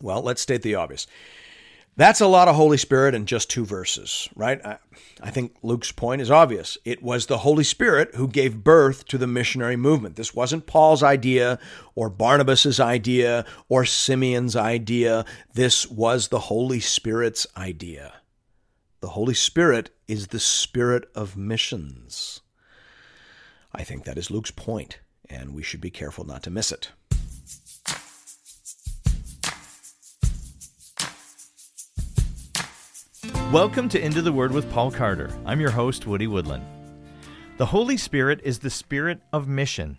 Well, 0.00 0.22
let's 0.22 0.42
state 0.42 0.62
the 0.62 0.74
obvious. 0.74 1.06
That's 1.98 2.20
a 2.20 2.28
lot 2.28 2.46
of 2.46 2.54
Holy 2.54 2.76
Spirit 2.76 3.16
in 3.16 3.26
just 3.26 3.50
two 3.50 3.64
verses, 3.64 4.28
right? 4.36 4.64
I, 4.64 4.78
I, 5.20 5.30
think 5.30 5.56
Luke's 5.64 5.90
point 5.90 6.22
is 6.22 6.30
obvious. 6.30 6.78
It 6.84 7.02
was 7.02 7.26
the 7.26 7.38
Holy 7.38 7.64
Spirit 7.64 8.14
who 8.14 8.28
gave 8.28 8.62
birth 8.62 9.04
to 9.06 9.18
the 9.18 9.26
missionary 9.26 9.74
movement. 9.74 10.14
This 10.14 10.32
wasn't 10.32 10.66
Paul's 10.66 11.02
idea 11.02 11.58
or 11.96 12.08
Barnabas's 12.08 12.78
idea 12.78 13.44
or 13.68 13.84
Simeon's 13.84 14.54
idea. 14.54 15.24
This 15.54 15.88
was 15.88 16.28
the 16.28 16.38
Holy 16.38 16.78
Spirit's 16.78 17.48
idea. 17.56 18.14
The 19.00 19.08
Holy 19.08 19.34
Spirit 19.34 19.90
is 20.06 20.28
the 20.28 20.38
spirit 20.38 21.10
of 21.16 21.36
missions. 21.36 22.42
I 23.72 23.82
think 23.82 24.04
that 24.04 24.18
is 24.18 24.30
Luke's 24.30 24.52
point, 24.52 25.00
and 25.28 25.52
we 25.52 25.64
should 25.64 25.80
be 25.80 25.90
careful 25.90 26.24
not 26.24 26.44
to 26.44 26.50
miss 26.50 26.70
it. 26.70 26.92
Welcome 33.52 33.88
to 33.88 34.04
Into 34.04 34.20
the 34.20 34.30
Word 34.30 34.52
with 34.52 34.70
Paul 34.70 34.90
Carter. 34.90 35.34
I'm 35.46 35.58
your 35.58 35.70
host, 35.70 36.06
Woody 36.06 36.26
Woodland. 36.26 36.66
The 37.56 37.64
Holy 37.64 37.96
Spirit 37.96 38.42
is 38.44 38.58
the 38.58 38.68
spirit 38.68 39.22
of 39.32 39.48
mission. 39.48 39.98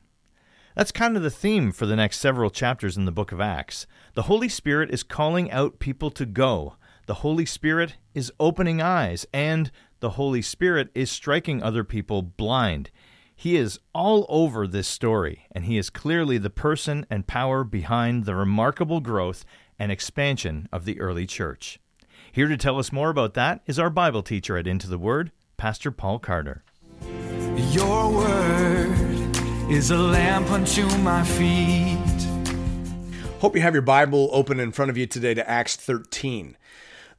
That's 0.76 0.92
kind 0.92 1.18
of 1.18 1.24
the 1.24 1.32
theme 1.32 1.72
for 1.72 1.88
the 1.88 1.96
next 1.96 2.20
several 2.20 2.52
chapters 2.52 2.96
in 2.96 3.06
the 3.06 3.12
book 3.12 3.32
of 3.32 3.42
Acts. 3.42 3.88
The 4.14 4.22
Holy 4.22 4.50
Spirit 4.50 4.92
is 4.92 5.02
calling 5.02 5.50
out 5.50 5.80
people 5.80 6.12
to 6.12 6.28
go. 6.28 6.76
The 7.08 7.16
Holy 7.16 7.44
Spirit 7.48 7.96
is 8.14 8.32
opening 8.40 8.84
eyes, 8.84 9.26
and 9.34 9.72
the 10.00 10.12
Holy 10.12 10.44
Spirit 10.44 10.90
is 10.94 11.10
striking 11.10 11.64
other 11.64 11.84
people 11.84 12.22
blind. 12.22 12.92
He 13.36 13.56
is 13.56 13.80
all 13.96 14.28
over 14.30 14.68
this 14.68 14.88
story, 14.88 15.48
and 15.52 15.66
he 15.66 15.80
is 15.80 15.90
clearly 15.90 16.38
the 16.38 16.52
person 16.52 17.04
and 17.10 17.26
power 17.26 17.64
behind 17.64 18.26
the 18.26 18.36
remarkable 18.36 19.00
growth 19.00 19.44
and 19.80 19.92
expansion 19.92 20.70
of 20.72 20.86
the 20.86 21.02
early 21.02 21.26
church. 21.26 21.80
Here 22.32 22.48
to 22.48 22.58
tell 22.58 22.78
us 22.78 22.92
more 22.92 23.10
about 23.10 23.34
that 23.34 23.62
is 23.66 23.80
our 23.80 23.90
Bible 23.90 24.22
teacher 24.22 24.56
at 24.56 24.68
Into 24.68 24.88
the 24.88 25.00
Word, 25.00 25.32
Pastor 25.58 25.90
Paul 25.90 26.20
Carter. 26.20 26.64
Your 27.72 28.12
word 28.12 29.36
is 29.72 29.90
a 29.90 29.98
lamp 29.98 30.52
unto 30.52 30.86
my 31.00 31.24
feet. 31.24 31.98
Hope 33.40 33.56
you 33.56 33.64
have 33.64 33.74
your 33.74 33.82
Bible 33.82 34.30
open 34.32 34.60
in 34.60 34.72
front 34.72 34.92
of 34.92 34.98
you 34.98 35.08
today 35.08 35.34
to 35.34 35.50
Acts 35.50 35.76
13. 35.76 36.56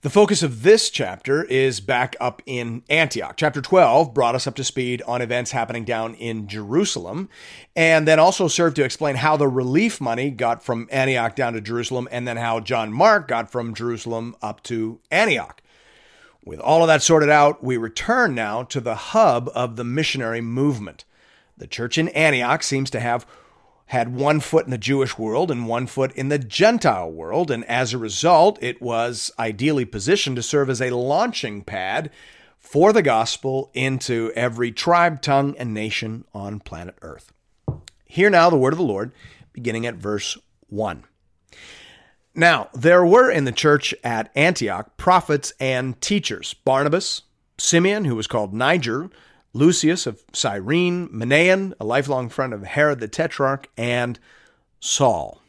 The 0.02 0.08
focus 0.08 0.42
of 0.42 0.62
this 0.62 0.88
chapter 0.88 1.44
is 1.44 1.80
back 1.80 2.16
up 2.18 2.40
in 2.46 2.82
Antioch. 2.88 3.34
Chapter 3.36 3.60
12 3.60 4.14
brought 4.14 4.34
us 4.34 4.46
up 4.46 4.54
to 4.54 4.64
speed 4.64 5.02
on 5.02 5.20
events 5.20 5.50
happening 5.50 5.84
down 5.84 6.14
in 6.14 6.48
Jerusalem, 6.48 7.28
and 7.76 8.08
then 8.08 8.18
also 8.18 8.48
served 8.48 8.76
to 8.76 8.82
explain 8.82 9.16
how 9.16 9.36
the 9.36 9.46
relief 9.46 10.00
money 10.00 10.30
got 10.30 10.64
from 10.64 10.88
Antioch 10.90 11.36
down 11.36 11.52
to 11.52 11.60
Jerusalem, 11.60 12.08
and 12.10 12.26
then 12.26 12.38
how 12.38 12.60
John 12.60 12.94
Mark 12.94 13.28
got 13.28 13.52
from 13.52 13.74
Jerusalem 13.74 14.34
up 14.40 14.62
to 14.62 15.00
Antioch. 15.10 15.60
With 16.46 16.60
all 16.60 16.80
of 16.82 16.86
that 16.86 17.02
sorted 17.02 17.28
out, 17.28 17.62
we 17.62 17.76
return 17.76 18.34
now 18.34 18.62
to 18.62 18.80
the 18.80 18.94
hub 18.94 19.50
of 19.54 19.76
the 19.76 19.84
missionary 19.84 20.40
movement. 20.40 21.04
The 21.58 21.66
church 21.66 21.98
in 21.98 22.08
Antioch 22.08 22.62
seems 22.62 22.88
to 22.88 23.00
have 23.00 23.26
had 23.90 24.14
one 24.14 24.38
foot 24.38 24.66
in 24.66 24.70
the 24.70 24.78
Jewish 24.78 25.18
world 25.18 25.50
and 25.50 25.66
one 25.66 25.84
foot 25.84 26.12
in 26.12 26.28
the 26.28 26.38
Gentile 26.38 27.10
world, 27.10 27.50
and 27.50 27.64
as 27.64 27.92
a 27.92 27.98
result, 27.98 28.56
it 28.62 28.80
was 28.80 29.32
ideally 29.36 29.84
positioned 29.84 30.36
to 30.36 30.44
serve 30.44 30.70
as 30.70 30.80
a 30.80 30.94
launching 30.94 31.62
pad 31.62 32.08
for 32.56 32.92
the 32.92 33.02
gospel 33.02 33.68
into 33.74 34.30
every 34.36 34.70
tribe, 34.70 35.20
tongue, 35.20 35.56
and 35.58 35.74
nation 35.74 36.24
on 36.32 36.60
planet 36.60 36.94
Earth. 37.02 37.32
Hear 38.04 38.30
now 38.30 38.48
the 38.48 38.56
word 38.56 38.72
of 38.72 38.78
the 38.78 38.84
Lord, 38.84 39.10
beginning 39.52 39.86
at 39.86 39.96
verse 39.96 40.38
1. 40.68 41.02
Now, 42.32 42.68
there 42.72 43.04
were 43.04 43.28
in 43.28 43.44
the 43.44 43.50
church 43.50 43.92
at 44.04 44.30
Antioch 44.36 44.96
prophets 44.98 45.52
and 45.58 46.00
teachers 46.00 46.54
Barnabas, 46.54 47.22
Simeon, 47.58 48.04
who 48.04 48.14
was 48.14 48.28
called 48.28 48.54
Niger, 48.54 49.10
Lucius 49.52 50.06
of 50.06 50.22
Cyrene, 50.32 51.08
Manaen, 51.08 51.72
a 51.80 51.84
lifelong 51.84 52.28
friend 52.28 52.52
of 52.52 52.62
Herod 52.62 53.00
the 53.00 53.08
Tetrarch, 53.08 53.68
and 53.76 54.18
Saul. 54.78 55.40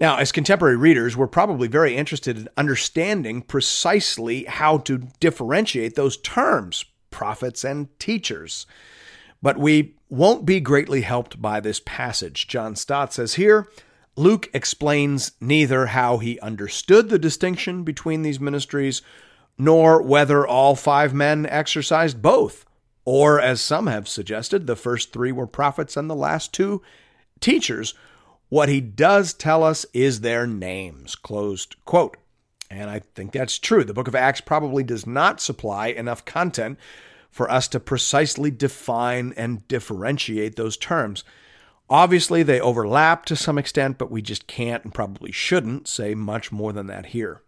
Now, 0.00 0.16
as 0.16 0.32
contemporary 0.32 0.76
readers, 0.76 1.16
we're 1.16 1.28
probably 1.28 1.68
very 1.68 1.96
interested 1.96 2.36
in 2.36 2.48
understanding 2.56 3.40
precisely 3.40 4.44
how 4.44 4.78
to 4.78 5.06
differentiate 5.20 5.94
those 5.94 6.16
terms, 6.16 6.84
prophets 7.10 7.64
and 7.64 7.88
teachers. 7.98 8.66
But 9.40 9.58
we 9.58 9.94
won't 10.08 10.44
be 10.44 10.60
greatly 10.60 11.02
helped 11.02 11.40
by 11.40 11.60
this 11.60 11.80
passage. 11.84 12.48
John 12.48 12.76
Stott 12.76 13.12
says 13.12 13.34
here 13.34 13.68
Luke 14.16 14.50
explains 14.52 15.32
neither 15.40 15.86
how 15.86 16.18
he 16.18 16.38
understood 16.40 17.08
the 17.08 17.18
distinction 17.18 17.82
between 17.82 18.22
these 18.22 18.40
ministries, 18.40 19.00
nor 19.56 20.02
whether 20.02 20.46
all 20.46 20.74
five 20.74 21.14
men 21.14 21.46
exercised 21.46 22.20
both. 22.20 22.66
Or, 23.04 23.40
as 23.40 23.60
some 23.60 23.88
have 23.88 24.08
suggested, 24.08 24.66
the 24.66 24.76
first 24.76 25.12
three 25.12 25.32
were 25.32 25.46
prophets 25.46 25.96
and 25.96 26.08
the 26.08 26.14
last 26.14 26.52
two 26.52 26.82
teachers. 27.40 27.94
What 28.48 28.68
he 28.68 28.80
does 28.80 29.32
tell 29.32 29.64
us 29.64 29.84
is 29.92 30.20
their 30.20 30.46
names. 30.46 31.14
Closed 31.14 31.76
quote. 31.84 32.16
And 32.70 32.88
I 32.88 33.00
think 33.14 33.32
that's 33.32 33.58
true. 33.58 33.84
The 33.84 33.92
book 33.92 34.08
of 34.08 34.14
Acts 34.14 34.40
probably 34.40 34.82
does 34.82 35.06
not 35.06 35.40
supply 35.40 35.88
enough 35.88 36.24
content 36.24 36.78
for 37.30 37.50
us 37.50 37.66
to 37.68 37.80
precisely 37.80 38.50
define 38.50 39.34
and 39.36 39.66
differentiate 39.68 40.56
those 40.56 40.76
terms. 40.76 41.24
Obviously, 41.90 42.42
they 42.42 42.60
overlap 42.60 43.26
to 43.26 43.36
some 43.36 43.58
extent, 43.58 43.98
but 43.98 44.10
we 44.10 44.22
just 44.22 44.46
can't 44.46 44.84
and 44.84 44.94
probably 44.94 45.32
shouldn't 45.32 45.88
say 45.88 46.14
much 46.14 46.52
more 46.52 46.72
than 46.72 46.86
that 46.86 47.06
here. 47.06 47.42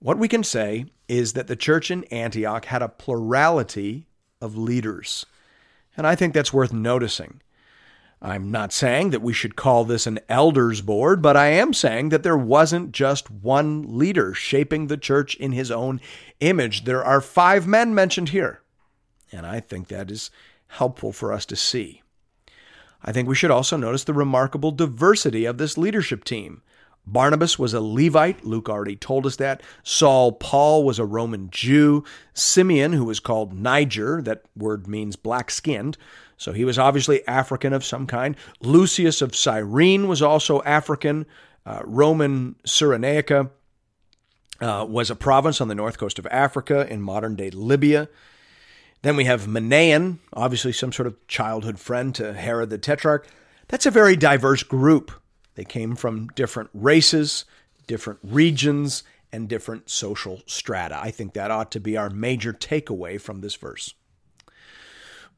What 0.00 0.18
we 0.18 0.26
can 0.26 0.42
say 0.42 0.86
is 1.08 1.34
that 1.34 1.46
the 1.46 1.56
church 1.56 1.90
in 1.90 2.04
Antioch 2.04 2.64
had 2.64 2.82
a 2.82 2.88
plurality 2.88 4.06
of 4.44 4.56
leaders. 4.56 5.24
And 5.96 6.06
I 6.06 6.14
think 6.14 6.34
that's 6.34 6.52
worth 6.52 6.72
noticing. 6.72 7.40
I'm 8.20 8.50
not 8.50 8.72
saying 8.72 9.10
that 9.10 9.22
we 9.22 9.32
should 9.32 9.56
call 9.56 9.84
this 9.84 10.06
an 10.06 10.18
elders 10.28 10.80
board, 10.80 11.20
but 11.20 11.36
I 11.36 11.48
am 11.48 11.74
saying 11.74 12.10
that 12.10 12.22
there 12.22 12.36
wasn't 12.36 12.92
just 12.92 13.30
one 13.30 13.98
leader 13.98 14.32
shaping 14.32 14.86
the 14.86 14.96
church 14.96 15.34
in 15.34 15.52
his 15.52 15.70
own 15.70 16.00
image. 16.40 16.84
There 16.84 17.04
are 17.04 17.20
five 17.20 17.66
men 17.66 17.94
mentioned 17.94 18.30
here. 18.30 18.60
And 19.30 19.46
I 19.46 19.60
think 19.60 19.88
that 19.88 20.10
is 20.10 20.30
helpful 20.68 21.12
for 21.12 21.32
us 21.32 21.44
to 21.46 21.56
see. 21.56 22.02
I 23.02 23.12
think 23.12 23.28
we 23.28 23.34
should 23.34 23.50
also 23.50 23.76
notice 23.76 24.04
the 24.04 24.14
remarkable 24.14 24.70
diversity 24.70 25.44
of 25.44 25.58
this 25.58 25.76
leadership 25.76 26.24
team. 26.24 26.62
Barnabas 27.06 27.58
was 27.58 27.74
a 27.74 27.80
Levite. 27.80 28.44
Luke 28.44 28.68
already 28.68 28.96
told 28.96 29.26
us 29.26 29.36
that. 29.36 29.62
Saul 29.82 30.32
Paul 30.32 30.84
was 30.84 30.98
a 30.98 31.04
Roman 31.04 31.50
Jew. 31.50 32.04
Simeon, 32.32 32.92
who 32.92 33.04
was 33.04 33.20
called 33.20 33.52
Niger, 33.52 34.22
that 34.22 34.42
word 34.56 34.86
means 34.86 35.16
black 35.16 35.50
skinned, 35.50 35.98
so 36.36 36.52
he 36.52 36.64
was 36.64 36.78
obviously 36.78 37.26
African 37.28 37.72
of 37.72 37.84
some 37.84 38.06
kind. 38.06 38.36
Lucius 38.60 39.22
of 39.22 39.36
Cyrene 39.36 40.08
was 40.08 40.22
also 40.22 40.62
African. 40.62 41.26
Uh, 41.66 41.82
Roman 41.84 42.56
Cyrenaica 42.66 43.50
uh, 44.60 44.86
was 44.88 45.10
a 45.10 45.16
province 45.16 45.60
on 45.60 45.68
the 45.68 45.74
north 45.74 45.98
coast 45.98 46.18
of 46.18 46.26
Africa 46.26 46.86
in 46.90 47.00
modern 47.02 47.36
day 47.36 47.50
Libya. 47.50 48.08
Then 49.02 49.16
we 49.16 49.24
have 49.24 49.46
Manaen, 49.46 50.18
obviously 50.32 50.72
some 50.72 50.92
sort 50.92 51.06
of 51.06 51.26
childhood 51.28 51.78
friend 51.78 52.14
to 52.14 52.32
Herod 52.32 52.70
the 52.70 52.78
Tetrarch. 52.78 53.26
That's 53.68 53.86
a 53.86 53.90
very 53.90 54.16
diverse 54.16 54.62
group. 54.62 55.12
They 55.54 55.64
came 55.64 55.96
from 55.96 56.28
different 56.28 56.70
races, 56.72 57.44
different 57.86 58.20
regions, 58.22 59.02
and 59.32 59.48
different 59.48 59.90
social 59.90 60.42
strata. 60.46 60.98
I 61.00 61.10
think 61.10 61.34
that 61.34 61.50
ought 61.50 61.72
to 61.72 61.80
be 61.80 61.96
our 61.96 62.10
major 62.10 62.52
takeaway 62.52 63.20
from 63.20 63.40
this 63.40 63.56
verse. 63.56 63.94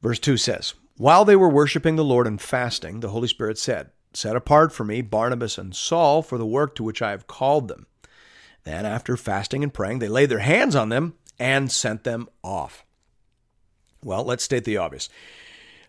Verse 0.02 0.18
2 0.18 0.36
says, 0.36 0.74
While 0.96 1.24
they 1.24 1.36
were 1.36 1.48
worshiping 1.48 1.96
the 1.96 2.04
Lord 2.04 2.26
and 2.26 2.40
fasting, 2.40 3.00
the 3.00 3.08
Holy 3.08 3.28
Spirit 3.28 3.58
said, 3.58 3.90
Set 4.12 4.36
apart 4.36 4.72
for 4.72 4.84
me 4.84 5.02
Barnabas 5.02 5.58
and 5.58 5.74
Saul 5.74 6.22
for 6.22 6.38
the 6.38 6.46
work 6.46 6.74
to 6.76 6.82
which 6.82 7.02
I 7.02 7.10
have 7.10 7.26
called 7.26 7.68
them. 7.68 7.86
Then, 8.64 8.84
after 8.84 9.16
fasting 9.16 9.62
and 9.62 9.72
praying, 9.72 9.98
they 9.98 10.08
laid 10.08 10.28
their 10.28 10.40
hands 10.40 10.74
on 10.74 10.88
them 10.88 11.14
and 11.38 11.70
sent 11.70 12.04
them 12.04 12.28
off. 12.42 12.84
Well, 14.02 14.24
let's 14.24 14.44
state 14.44 14.64
the 14.64 14.76
obvious. 14.76 15.08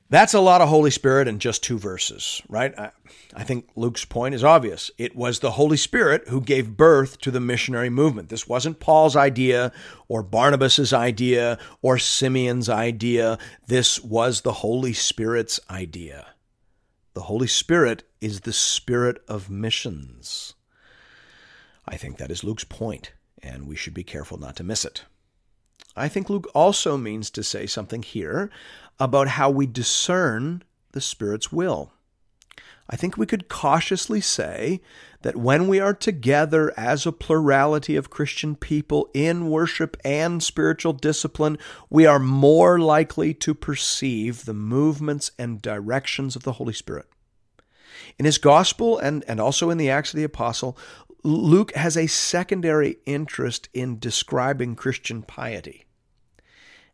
That's 0.09 0.33
a 0.33 0.39
lot 0.39 0.61
of 0.61 0.69
Holy 0.69 0.91
Spirit 0.91 1.27
in 1.27 1.39
just 1.39 1.63
two 1.63 1.77
verses, 1.77 2.41
right? 2.47 2.77
I, 2.79 2.91
I, 3.35 3.43
think 3.43 3.67
Luke's 3.75 4.05
point 4.05 4.33
is 4.33 4.43
obvious. 4.43 4.89
It 4.97 5.17
was 5.17 5.39
the 5.39 5.51
Holy 5.51 5.75
Spirit 5.75 6.29
who 6.29 6.39
gave 6.39 6.77
birth 6.77 7.19
to 7.21 7.31
the 7.31 7.41
missionary 7.41 7.89
movement. 7.89 8.29
This 8.29 8.47
wasn't 8.47 8.79
Paul's 8.79 9.17
idea 9.17 9.73
or 10.07 10.23
Barnabas's 10.23 10.93
idea 10.93 11.59
or 11.81 11.97
Simeon's 11.97 12.69
idea. 12.69 13.37
This 13.67 13.99
was 14.01 14.41
the 14.41 14.53
Holy 14.53 14.93
Spirit's 14.93 15.59
idea. 15.69 16.27
The 17.13 17.23
Holy 17.23 17.47
Spirit 17.47 18.03
is 18.21 18.41
the 18.41 18.53
spirit 18.53 19.21
of 19.27 19.49
missions. 19.49 20.53
I 21.85 21.97
think 21.97 22.17
that 22.17 22.31
is 22.31 22.43
Luke's 22.45 22.63
point, 22.63 23.11
and 23.43 23.67
we 23.67 23.75
should 23.75 23.93
be 23.93 24.03
careful 24.03 24.37
not 24.37 24.55
to 24.57 24.63
miss 24.63 24.85
it. 24.85 25.03
I 25.95 26.07
think 26.07 26.29
Luke 26.29 26.47
also 26.53 26.95
means 26.95 27.31
to 27.31 27.43
say 27.43 27.65
something 27.65 28.03
here 28.03 28.51
about 28.99 29.27
how 29.29 29.49
we 29.49 29.65
discern 29.67 30.63
the 30.91 31.01
Spirit's 31.01 31.51
will. 31.51 31.91
I 32.89 32.95
think 32.95 33.17
we 33.17 33.25
could 33.25 33.49
cautiously 33.49 34.21
say 34.21 34.81
that 35.21 35.35
when 35.35 35.67
we 35.67 35.79
are 35.79 35.93
together 35.93 36.73
as 36.77 37.05
a 37.05 37.11
plurality 37.11 37.95
of 37.95 38.09
Christian 38.09 38.55
people 38.55 39.09
in 39.13 39.49
worship 39.49 39.97
and 40.05 40.41
spiritual 40.41 40.93
discipline, 40.93 41.57
we 41.89 42.05
are 42.05 42.19
more 42.19 42.79
likely 42.79 43.33
to 43.33 43.53
perceive 43.53 44.45
the 44.45 44.53
movements 44.53 45.31
and 45.37 45.61
directions 45.61 46.35
of 46.35 46.43
the 46.43 46.53
Holy 46.53 46.73
Spirit. 46.73 47.07
In 48.17 48.25
his 48.25 48.37
gospel 48.37 48.97
and, 48.97 49.23
and 49.27 49.41
also 49.41 49.69
in 49.69 49.77
the 49.77 49.89
Acts 49.89 50.13
of 50.13 50.17
the 50.17 50.23
Apostle, 50.23 50.77
Luke 51.23 51.75
has 51.75 51.97
a 51.97 52.07
secondary 52.07 52.97
interest 53.05 53.67
in 53.73 53.99
describing 53.99 54.75
Christian 54.75 55.23
piety. 55.23 55.85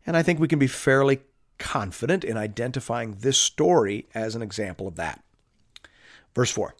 And 0.06 0.16
I 0.16 0.22
think 0.22 0.40
we 0.40 0.48
can 0.48 0.58
be 0.58 0.66
fairly 0.66 1.20
confident 1.58 2.24
in 2.24 2.36
identifying 2.36 3.16
this 3.20 3.38
story 3.38 4.06
as 4.14 4.34
an 4.34 4.42
example 4.42 4.86
of 4.86 4.96
that. 4.96 5.22
Verse 6.34 6.50
4 6.50 6.74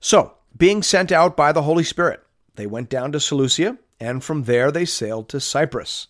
So, 0.00 0.34
being 0.56 0.82
sent 0.82 1.10
out 1.10 1.36
by 1.36 1.52
the 1.52 1.62
Holy 1.62 1.84
Spirit, 1.84 2.22
they 2.56 2.66
went 2.66 2.90
down 2.90 3.12
to 3.12 3.20
Seleucia, 3.20 3.78
and 3.98 4.22
from 4.22 4.44
there 4.44 4.70
they 4.70 4.84
sailed 4.84 5.28
to 5.30 5.40
Cyprus. 5.40 6.08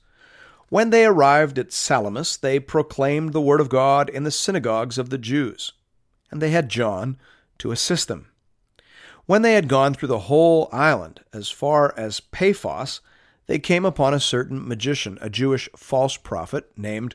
When 0.68 0.90
they 0.90 1.04
arrived 1.04 1.58
at 1.58 1.72
Salamis, 1.72 2.36
they 2.36 2.58
proclaimed 2.58 3.32
the 3.32 3.40
word 3.40 3.60
of 3.60 3.68
God 3.68 4.08
in 4.08 4.24
the 4.24 4.30
synagogues 4.30 4.96
of 4.96 5.10
the 5.10 5.18
Jews, 5.18 5.72
and 6.30 6.40
they 6.40 6.50
had 6.50 6.70
John 6.70 7.18
to 7.58 7.72
assist 7.72 8.08
them. 8.08 8.28
When 9.26 9.42
they 9.42 9.54
had 9.54 9.68
gone 9.68 9.94
through 9.94 10.08
the 10.08 10.18
whole 10.20 10.68
island, 10.72 11.20
as 11.32 11.50
far 11.50 11.94
as 11.96 12.20
Paphos, 12.20 13.00
they 13.46 13.58
came 13.58 13.84
upon 13.84 14.14
a 14.14 14.20
certain 14.20 14.66
magician, 14.66 15.18
a 15.20 15.30
Jewish 15.30 15.68
false 15.76 16.16
prophet 16.16 16.70
named 16.76 17.14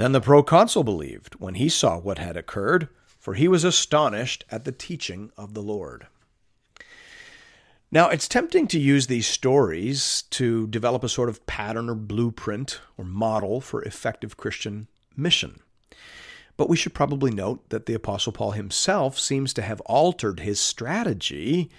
Then 0.00 0.12
the 0.12 0.20
proconsul 0.22 0.82
believed 0.82 1.34
when 1.34 1.56
he 1.56 1.68
saw 1.68 1.98
what 1.98 2.16
had 2.16 2.34
occurred, 2.34 2.88
for 3.18 3.34
he 3.34 3.48
was 3.48 3.64
astonished 3.64 4.46
at 4.50 4.64
the 4.64 4.72
teaching 4.72 5.30
of 5.36 5.52
the 5.52 5.60
Lord. 5.60 6.06
Now, 7.92 8.08
it's 8.08 8.26
tempting 8.26 8.66
to 8.68 8.80
use 8.80 9.08
these 9.08 9.26
stories 9.26 10.22
to 10.30 10.66
develop 10.68 11.04
a 11.04 11.08
sort 11.10 11.28
of 11.28 11.44
pattern 11.44 11.90
or 11.90 11.94
blueprint 11.94 12.80
or 12.96 13.04
model 13.04 13.60
for 13.60 13.82
effective 13.82 14.38
Christian 14.38 14.88
mission. 15.18 15.60
But 16.56 16.70
we 16.70 16.78
should 16.78 16.94
probably 16.94 17.30
note 17.30 17.68
that 17.68 17.84
the 17.84 17.92
Apostle 17.92 18.32
Paul 18.32 18.52
himself 18.52 19.18
seems 19.18 19.52
to 19.52 19.60
have 19.60 19.82
altered 19.82 20.40
his 20.40 20.60
strategy 20.60 21.70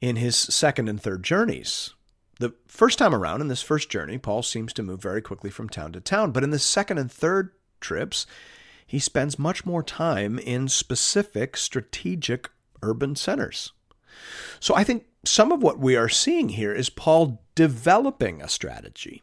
in 0.00 0.16
his 0.16 0.34
second 0.34 0.88
and 0.88 0.98
third 0.98 1.22
journeys. 1.22 1.92
The 2.38 2.54
first 2.66 2.98
time 2.98 3.14
around, 3.14 3.42
in 3.42 3.48
this 3.48 3.62
first 3.62 3.90
journey, 3.90 4.16
Paul 4.16 4.42
seems 4.42 4.72
to 4.74 4.82
move 4.82 5.02
very 5.02 5.20
quickly 5.20 5.50
from 5.50 5.68
town 5.68 5.92
to 5.92 6.00
town. 6.00 6.32
But 6.32 6.42
in 6.42 6.50
the 6.50 6.58
second 6.58 6.96
and 6.98 7.12
third 7.12 7.50
trips, 7.80 8.26
he 8.86 8.98
spends 8.98 9.38
much 9.38 9.66
more 9.66 9.82
time 9.82 10.38
in 10.38 10.68
specific 10.68 11.56
strategic 11.56 12.50
urban 12.82 13.16
centers. 13.16 13.72
So 14.60 14.74
I 14.74 14.84
think 14.84 15.06
some 15.24 15.52
of 15.52 15.62
what 15.62 15.78
we 15.78 15.96
are 15.96 16.08
seeing 16.08 16.50
here 16.50 16.72
is 16.72 16.88
Paul 16.88 17.42
developing 17.54 18.40
a 18.40 18.48
strategy. 18.48 19.22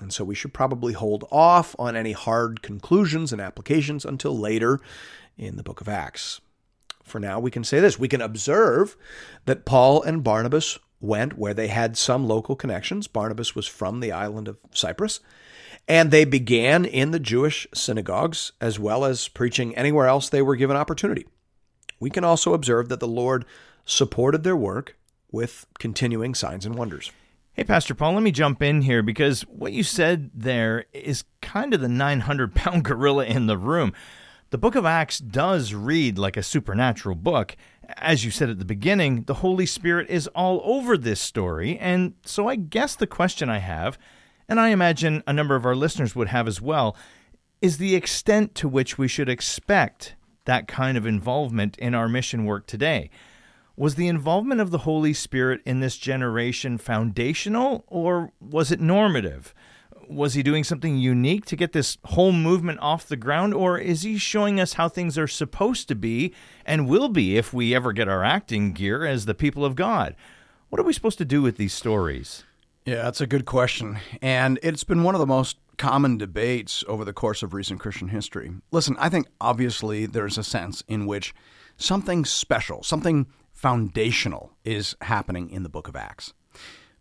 And 0.00 0.12
so 0.12 0.24
we 0.24 0.34
should 0.34 0.54
probably 0.54 0.92
hold 0.92 1.26
off 1.30 1.76
on 1.78 1.96
any 1.96 2.12
hard 2.12 2.62
conclusions 2.62 3.32
and 3.32 3.40
applications 3.40 4.04
until 4.04 4.38
later 4.38 4.80
in 5.36 5.56
the 5.56 5.62
book 5.62 5.80
of 5.80 5.88
Acts. 5.88 6.40
For 7.02 7.18
now, 7.18 7.40
we 7.40 7.50
can 7.50 7.64
say 7.64 7.80
this 7.80 7.98
we 7.98 8.08
can 8.08 8.20
observe 8.20 8.96
that 9.44 9.64
Paul 9.64 10.02
and 10.02 10.22
Barnabas 10.22 10.78
went 11.00 11.38
where 11.38 11.54
they 11.54 11.68
had 11.68 11.96
some 11.96 12.26
local 12.26 12.54
connections. 12.54 13.08
Barnabas 13.08 13.54
was 13.54 13.66
from 13.66 14.00
the 14.00 14.12
island 14.12 14.48
of 14.48 14.58
Cyprus, 14.72 15.20
and 15.88 16.10
they 16.10 16.24
began 16.24 16.84
in 16.84 17.10
the 17.10 17.18
Jewish 17.18 17.66
synagogues 17.74 18.52
as 18.60 18.78
well 18.78 19.04
as 19.04 19.28
preaching 19.28 19.74
anywhere 19.76 20.06
else 20.06 20.28
they 20.28 20.42
were 20.42 20.56
given 20.56 20.76
opportunity. 20.76 21.26
We 21.98 22.10
can 22.10 22.24
also 22.24 22.54
observe 22.54 22.88
that 22.88 23.00
the 23.00 23.08
Lord 23.08 23.44
supported 23.84 24.42
their 24.42 24.56
work 24.56 24.96
with 25.30 25.66
continuing 25.78 26.34
signs 26.34 26.64
and 26.64 26.74
wonders. 26.74 27.12
Hey, 27.52 27.64
Pastor 27.64 27.94
Paul, 27.94 28.14
let 28.14 28.22
me 28.22 28.30
jump 28.30 28.62
in 28.62 28.82
here 28.82 29.02
because 29.02 29.42
what 29.42 29.72
you 29.72 29.82
said 29.82 30.30
there 30.34 30.86
is 30.92 31.24
kind 31.42 31.74
of 31.74 31.80
the 31.80 31.88
900 31.88 32.54
pound 32.54 32.84
gorilla 32.86 33.24
in 33.26 33.46
the 33.46 33.58
room. 33.58 33.92
The 34.50 34.58
book 34.58 34.74
of 34.74 34.86
Acts 34.86 35.18
does 35.18 35.74
read 35.74 36.18
like 36.18 36.36
a 36.36 36.42
supernatural 36.42 37.16
book. 37.16 37.56
As 37.96 38.24
you 38.24 38.30
said 38.30 38.50
at 38.50 38.58
the 38.58 38.64
beginning, 38.64 39.24
the 39.24 39.34
Holy 39.34 39.66
Spirit 39.66 40.08
is 40.08 40.26
all 40.28 40.60
over 40.64 40.96
this 40.96 41.20
story. 41.20 41.76
And 41.78 42.14
so 42.24 42.48
I 42.48 42.56
guess 42.56 42.94
the 42.94 43.06
question 43.06 43.48
I 43.48 43.58
have 43.58 43.98
and 44.50 44.58
I 44.58 44.70
imagine 44.70 45.22
a 45.28 45.32
number 45.32 45.54
of 45.54 45.64
our 45.64 45.76
listeners 45.76 46.16
would 46.16 46.28
have 46.28 46.48
as 46.48 46.60
well, 46.60 46.96
is 47.62 47.78
the 47.78 47.94
extent 47.94 48.56
to 48.56 48.68
which 48.68 48.98
we 48.98 49.06
should 49.06 49.28
expect 49.28 50.16
that 50.44 50.66
kind 50.66 50.98
of 50.98 51.06
involvement 51.06 51.78
in 51.78 51.94
our 51.94 52.08
mission 52.08 52.44
work 52.44 52.66
today. 52.66 53.10
Was 53.76 53.94
the 53.94 54.08
involvement 54.08 54.60
of 54.60 54.72
the 54.72 54.78
Holy 54.78 55.12
Spirit 55.12 55.60
in 55.64 55.78
this 55.78 55.96
generation 55.96 56.78
foundational 56.78 57.84
or 57.86 58.32
was 58.40 58.72
it 58.72 58.80
normative? 58.80 59.54
Was 60.08 60.34
he 60.34 60.42
doing 60.42 60.64
something 60.64 60.98
unique 60.98 61.44
to 61.44 61.54
get 61.54 61.72
this 61.72 61.96
whole 62.06 62.32
movement 62.32 62.80
off 62.80 63.06
the 63.06 63.16
ground, 63.16 63.54
or 63.54 63.78
is 63.78 64.02
he 64.02 64.18
showing 64.18 64.58
us 64.58 64.72
how 64.72 64.88
things 64.88 65.16
are 65.16 65.28
supposed 65.28 65.86
to 65.86 65.94
be 65.94 66.34
and 66.66 66.88
will 66.88 67.08
be 67.08 67.36
if 67.36 67.54
we 67.54 67.72
ever 67.72 67.92
get 67.92 68.08
our 68.08 68.24
acting 68.24 68.72
gear 68.72 69.06
as 69.06 69.26
the 69.26 69.34
people 69.34 69.64
of 69.64 69.76
God? 69.76 70.16
What 70.68 70.80
are 70.80 70.84
we 70.84 70.92
supposed 70.92 71.18
to 71.18 71.24
do 71.24 71.40
with 71.40 71.56
these 71.56 71.72
stories? 71.72 72.42
Yeah, 72.84 73.02
that's 73.02 73.20
a 73.20 73.26
good 73.26 73.44
question. 73.44 73.98
And 74.22 74.58
it's 74.62 74.84
been 74.84 75.02
one 75.02 75.14
of 75.14 75.20
the 75.20 75.26
most 75.26 75.58
common 75.76 76.18
debates 76.18 76.84
over 76.88 77.04
the 77.04 77.12
course 77.12 77.42
of 77.42 77.54
recent 77.54 77.80
Christian 77.80 78.08
history. 78.08 78.52
Listen, 78.70 78.96
I 78.98 79.08
think 79.08 79.26
obviously 79.40 80.06
there's 80.06 80.38
a 80.38 80.44
sense 80.44 80.82
in 80.88 81.06
which 81.06 81.34
something 81.76 82.24
special, 82.24 82.82
something 82.82 83.26
foundational 83.52 84.52
is 84.64 84.96
happening 85.02 85.50
in 85.50 85.62
the 85.62 85.68
book 85.68 85.88
of 85.88 85.96
Acts. 85.96 86.32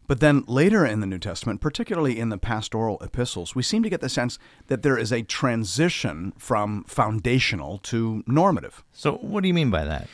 But 0.08 0.22
then 0.22 0.44
later 0.48 0.86
in 0.86 1.02
the 1.02 1.08
New 1.08 1.20
Testament, 1.20 1.62
particularly 1.62 2.20
in 2.20 2.30
the 2.30 2.38
pastoral 2.38 2.98
epistles, 3.00 3.54
we 3.54 3.62
seem 3.62 3.84
to 3.84 3.90
get 3.90 4.02
the 4.02 4.10
sense 4.10 4.40
that 4.66 4.82
there 4.82 4.98
is 4.98 5.14
a 5.14 5.22
transition 5.22 6.34
from 6.38 6.84
foundational 6.86 7.78
to 7.84 8.24
normative. 8.26 8.84
So, 8.92 9.18
what 9.18 9.44
do 9.44 9.48
you 9.48 9.54
mean 9.54 9.70
by 9.70 9.86
that? 9.86 10.08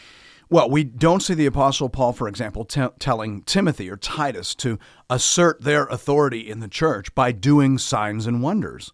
Well, 0.49 0.69
we 0.69 0.83
don't 0.83 1.23
see 1.23 1.33
the 1.33 1.47
Apostle 1.47 1.89
Paul, 1.89 2.13
for 2.13 2.27
example, 2.27 2.65
t- 2.65 2.85
telling 2.99 3.41
Timothy 3.43 3.89
or 3.89 3.97
Titus 3.97 4.53
to 4.55 4.77
assert 5.09 5.61
their 5.61 5.85
authority 5.85 6.49
in 6.49 6.59
the 6.59 6.67
church 6.67 7.13
by 7.15 7.31
doing 7.31 7.77
signs 7.77 8.27
and 8.27 8.43
wonders. 8.43 8.91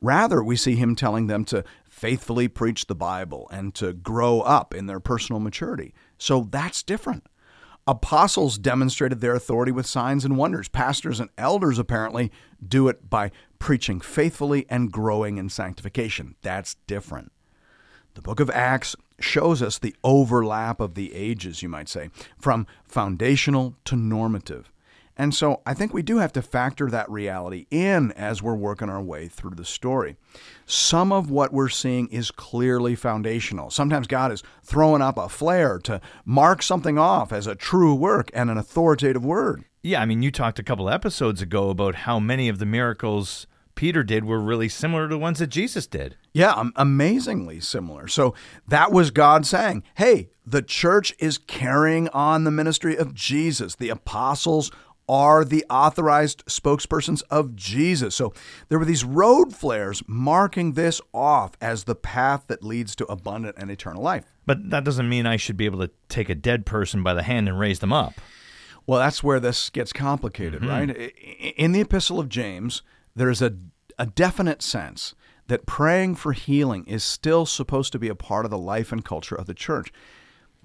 Rather, 0.00 0.44
we 0.44 0.54
see 0.54 0.76
him 0.76 0.94
telling 0.94 1.26
them 1.26 1.44
to 1.46 1.64
faithfully 1.88 2.46
preach 2.46 2.86
the 2.86 2.94
Bible 2.94 3.48
and 3.52 3.74
to 3.74 3.92
grow 3.92 4.40
up 4.40 4.74
in 4.74 4.86
their 4.86 5.00
personal 5.00 5.40
maturity. 5.40 5.92
So 6.18 6.48
that's 6.50 6.82
different. 6.82 7.26
Apostles 7.86 8.58
demonstrated 8.58 9.20
their 9.20 9.34
authority 9.34 9.72
with 9.72 9.86
signs 9.86 10.24
and 10.24 10.36
wonders. 10.36 10.68
Pastors 10.68 11.18
and 11.18 11.30
elders 11.36 11.80
apparently 11.80 12.30
do 12.66 12.86
it 12.86 13.10
by 13.10 13.32
preaching 13.58 14.00
faithfully 14.00 14.66
and 14.68 14.92
growing 14.92 15.36
in 15.36 15.48
sanctification. 15.48 16.36
That's 16.42 16.76
different. 16.86 17.32
The 18.14 18.22
book 18.22 18.38
of 18.40 18.50
Acts 18.50 18.94
shows 19.22 19.62
us 19.62 19.78
the 19.78 19.94
overlap 20.04 20.80
of 20.80 20.94
the 20.94 21.14
ages, 21.14 21.62
you 21.62 21.68
might 21.68 21.88
say, 21.88 22.10
from 22.38 22.66
foundational 22.84 23.74
to 23.84 23.96
normative. 23.96 24.70
And 25.16 25.34
so 25.34 25.60
I 25.66 25.74
think 25.74 25.92
we 25.92 26.02
do 26.02 26.18
have 26.18 26.32
to 26.32 26.42
factor 26.42 26.88
that 26.88 27.10
reality 27.10 27.66
in 27.70 28.12
as 28.12 28.42
we're 28.42 28.54
working 28.54 28.88
our 28.88 29.02
way 29.02 29.28
through 29.28 29.56
the 29.56 29.64
story. 29.64 30.16
Some 30.64 31.12
of 31.12 31.30
what 31.30 31.52
we're 31.52 31.68
seeing 31.68 32.08
is 32.08 32.30
clearly 32.30 32.94
foundational. 32.94 33.70
Sometimes 33.70 34.06
God 34.06 34.32
is 34.32 34.42
throwing 34.62 35.02
up 35.02 35.18
a 35.18 35.28
flare 35.28 35.78
to 35.80 36.00
mark 36.24 36.62
something 36.62 36.98
off 36.98 37.30
as 37.30 37.46
a 37.46 37.54
true 37.54 37.94
work 37.94 38.30
and 38.32 38.50
an 38.50 38.56
authoritative 38.56 39.24
word. 39.24 39.64
Yeah, 39.82 40.00
I 40.00 40.06
mean, 40.06 40.22
you 40.22 40.30
talked 40.30 40.58
a 40.58 40.62
couple 40.62 40.88
episodes 40.88 41.42
ago 41.42 41.68
about 41.68 41.94
how 41.94 42.18
many 42.18 42.48
of 42.48 42.58
the 42.58 42.66
miracles 42.66 43.46
Peter 43.74 44.02
did 44.02 44.24
were 44.24 44.40
really 44.40 44.68
similar 44.68 45.08
to 45.08 45.14
the 45.14 45.18
ones 45.18 45.38
that 45.38 45.48
Jesus 45.48 45.86
did. 45.86 46.16
Yeah, 46.32 46.58
am- 46.58 46.72
amazingly 46.76 47.60
similar. 47.60 48.06
So 48.08 48.34
that 48.68 48.92
was 48.92 49.10
God 49.10 49.46
saying, 49.46 49.82
hey, 49.94 50.30
the 50.46 50.62
church 50.62 51.14
is 51.18 51.38
carrying 51.38 52.08
on 52.10 52.44
the 52.44 52.50
ministry 52.50 52.96
of 52.96 53.14
Jesus. 53.14 53.74
The 53.74 53.88
apostles 53.88 54.70
are 55.08 55.44
the 55.44 55.64
authorized 55.68 56.44
spokespersons 56.46 57.22
of 57.30 57.56
Jesus. 57.56 58.14
So 58.14 58.32
there 58.68 58.78
were 58.78 58.84
these 58.84 59.04
road 59.04 59.54
flares 59.54 60.02
marking 60.06 60.72
this 60.72 61.00
off 61.12 61.52
as 61.60 61.84
the 61.84 61.94
path 61.94 62.44
that 62.46 62.62
leads 62.62 62.94
to 62.96 63.06
abundant 63.06 63.56
and 63.58 63.70
eternal 63.70 64.02
life. 64.02 64.32
But 64.46 64.70
that 64.70 64.84
doesn't 64.84 65.08
mean 65.08 65.26
I 65.26 65.36
should 65.36 65.56
be 65.56 65.66
able 65.66 65.80
to 65.80 65.90
take 66.08 66.28
a 66.28 66.34
dead 66.34 66.66
person 66.66 67.02
by 67.02 67.14
the 67.14 67.22
hand 67.22 67.48
and 67.48 67.58
raise 67.58 67.80
them 67.80 67.92
up. 67.92 68.14
Well, 68.86 68.98
that's 68.98 69.22
where 69.22 69.38
this 69.38 69.70
gets 69.70 69.92
complicated, 69.92 70.62
mm-hmm. 70.62 70.68
right? 70.68 70.90
In 71.56 71.72
the 71.72 71.80
Epistle 71.80 72.18
of 72.18 72.28
James, 72.28 72.82
there's 73.14 73.42
a, 73.42 73.54
a 73.98 74.06
definite 74.06 74.62
sense 74.62 75.14
that 75.48 75.66
praying 75.66 76.14
for 76.14 76.32
healing 76.32 76.84
is 76.86 77.04
still 77.04 77.44
supposed 77.46 77.92
to 77.92 77.98
be 77.98 78.08
a 78.08 78.14
part 78.14 78.44
of 78.44 78.50
the 78.50 78.58
life 78.58 78.92
and 78.92 79.04
culture 79.04 79.34
of 79.34 79.46
the 79.46 79.54
church. 79.54 79.92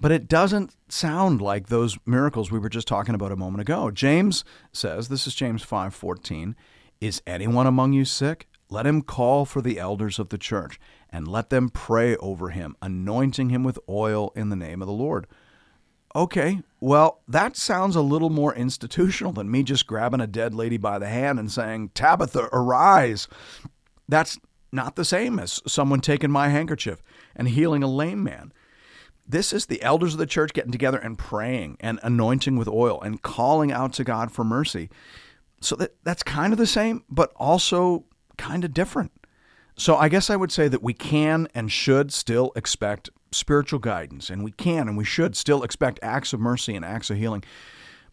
But 0.00 0.12
it 0.12 0.28
doesn't 0.28 0.76
sound 0.88 1.42
like 1.42 1.66
those 1.66 1.98
miracles 2.06 2.50
we 2.50 2.58
were 2.58 2.68
just 2.68 2.86
talking 2.86 3.14
about 3.14 3.32
a 3.32 3.36
moment 3.36 3.60
ago. 3.60 3.90
James 3.90 4.44
says, 4.72 5.08
this 5.08 5.26
is 5.26 5.34
James 5.34 5.64
5:14, 5.64 6.54
is 7.00 7.22
anyone 7.26 7.66
among 7.66 7.92
you 7.92 8.04
sick? 8.04 8.48
Let 8.70 8.86
him 8.86 9.02
call 9.02 9.44
for 9.44 9.60
the 9.60 9.78
elders 9.78 10.18
of 10.18 10.28
the 10.28 10.38
church 10.38 10.78
and 11.10 11.26
let 11.26 11.50
them 11.50 11.68
pray 11.70 12.16
over 12.16 12.50
him, 12.50 12.76
anointing 12.82 13.50
him 13.50 13.64
with 13.64 13.78
oil 13.88 14.32
in 14.36 14.50
the 14.50 14.56
name 14.56 14.82
of 14.82 14.86
the 14.86 14.92
Lord. 14.92 15.26
Okay, 16.14 16.62
well, 16.80 17.22
that 17.26 17.56
sounds 17.56 17.96
a 17.96 18.00
little 18.00 18.30
more 18.30 18.54
institutional 18.54 19.32
than 19.32 19.50
me 19.50 19.62
just 19.62 19.86
grabbing 19.86 20.20
a 20.20 20.26
dead 20.26 20.54
lady 20.54 20.76
by 20.76 20.98
the 20.98 21.08
hand 21.08 21.38
and 21.38 21.50
saying, 21.50 21.90
Tabitha, 21.94 22.48
arise. 22.52 23.26
That's 24.08 24.38
not 24.70 24.96
the 24.96 25.04
same 25.04 25.38
as 25.38 25.60
someone 25.66 26.00
taking 26.00 26.30
my 26.30 26.48
handkerchief 26.48 27.02
and 27.34 27.48
healing 27.48 27.82
a 27.82 27.88
lame 27.88 28.22
man. 28.22 28.52
This 29.26 29.52
is 29.52 29.66
the 29.66 29.82
elders 29.82 30.14
of 30.14 30.18
the 30.18 30.26
church 30.26 30.52
getting 30.52 30.72
together 30.72 30.98
and 30.98 31.18
praying 31.18 31.76
and 31.80 32.00
anointing 32.02 32.56
with 32.56 32.68
oil 32.68 33.00
and 33.02 33.20
calling 33.20 33.72
out 33.72 33.92
to 33.94 34.04
God 34.04 34.32
for 34.32 34.44
mercy. 34.44 34.88
So 35.60 35.74
that, 35.76 35.96
that's 36.04 36.22
kind 36.22 36.52
of 36.52 36.58
the 36.58 36.66
same, 36.66 37.04
but 37.10 37.32
also 37.36 38.04
kind 38.36 38.64
of 38.64 38.72
different. 38.72 39.12
So 39.76 39.96
I 39.96 40.08
guess 40.08 40.30
I 40.30 40.36
would 40.36 40.52
say 40.52 40.68
that 40.68 40.82
we 40.82 40.94
can 40.94 41.48
and 41.54 41.70
should 41.70 42.12
still 42.12 42.52
expect 42.56 43.10
spiritual 43.32 43.78
guidance, 43.78 44.30
and 44.30 44.44
we 44.44 44.52
can 44.52 44.88
and 44.88 44.96
we 44.96 45.04
should 45.04 45.36
still 45.36 45.62
expect 45.62 45.98
acts 46.02 46.32
of 46.32 46.40
mercy 46.40 46.74
and 46.74 46.84
acts 46.84 47.10
of 47.10 47.16
healing. 47.16 47.44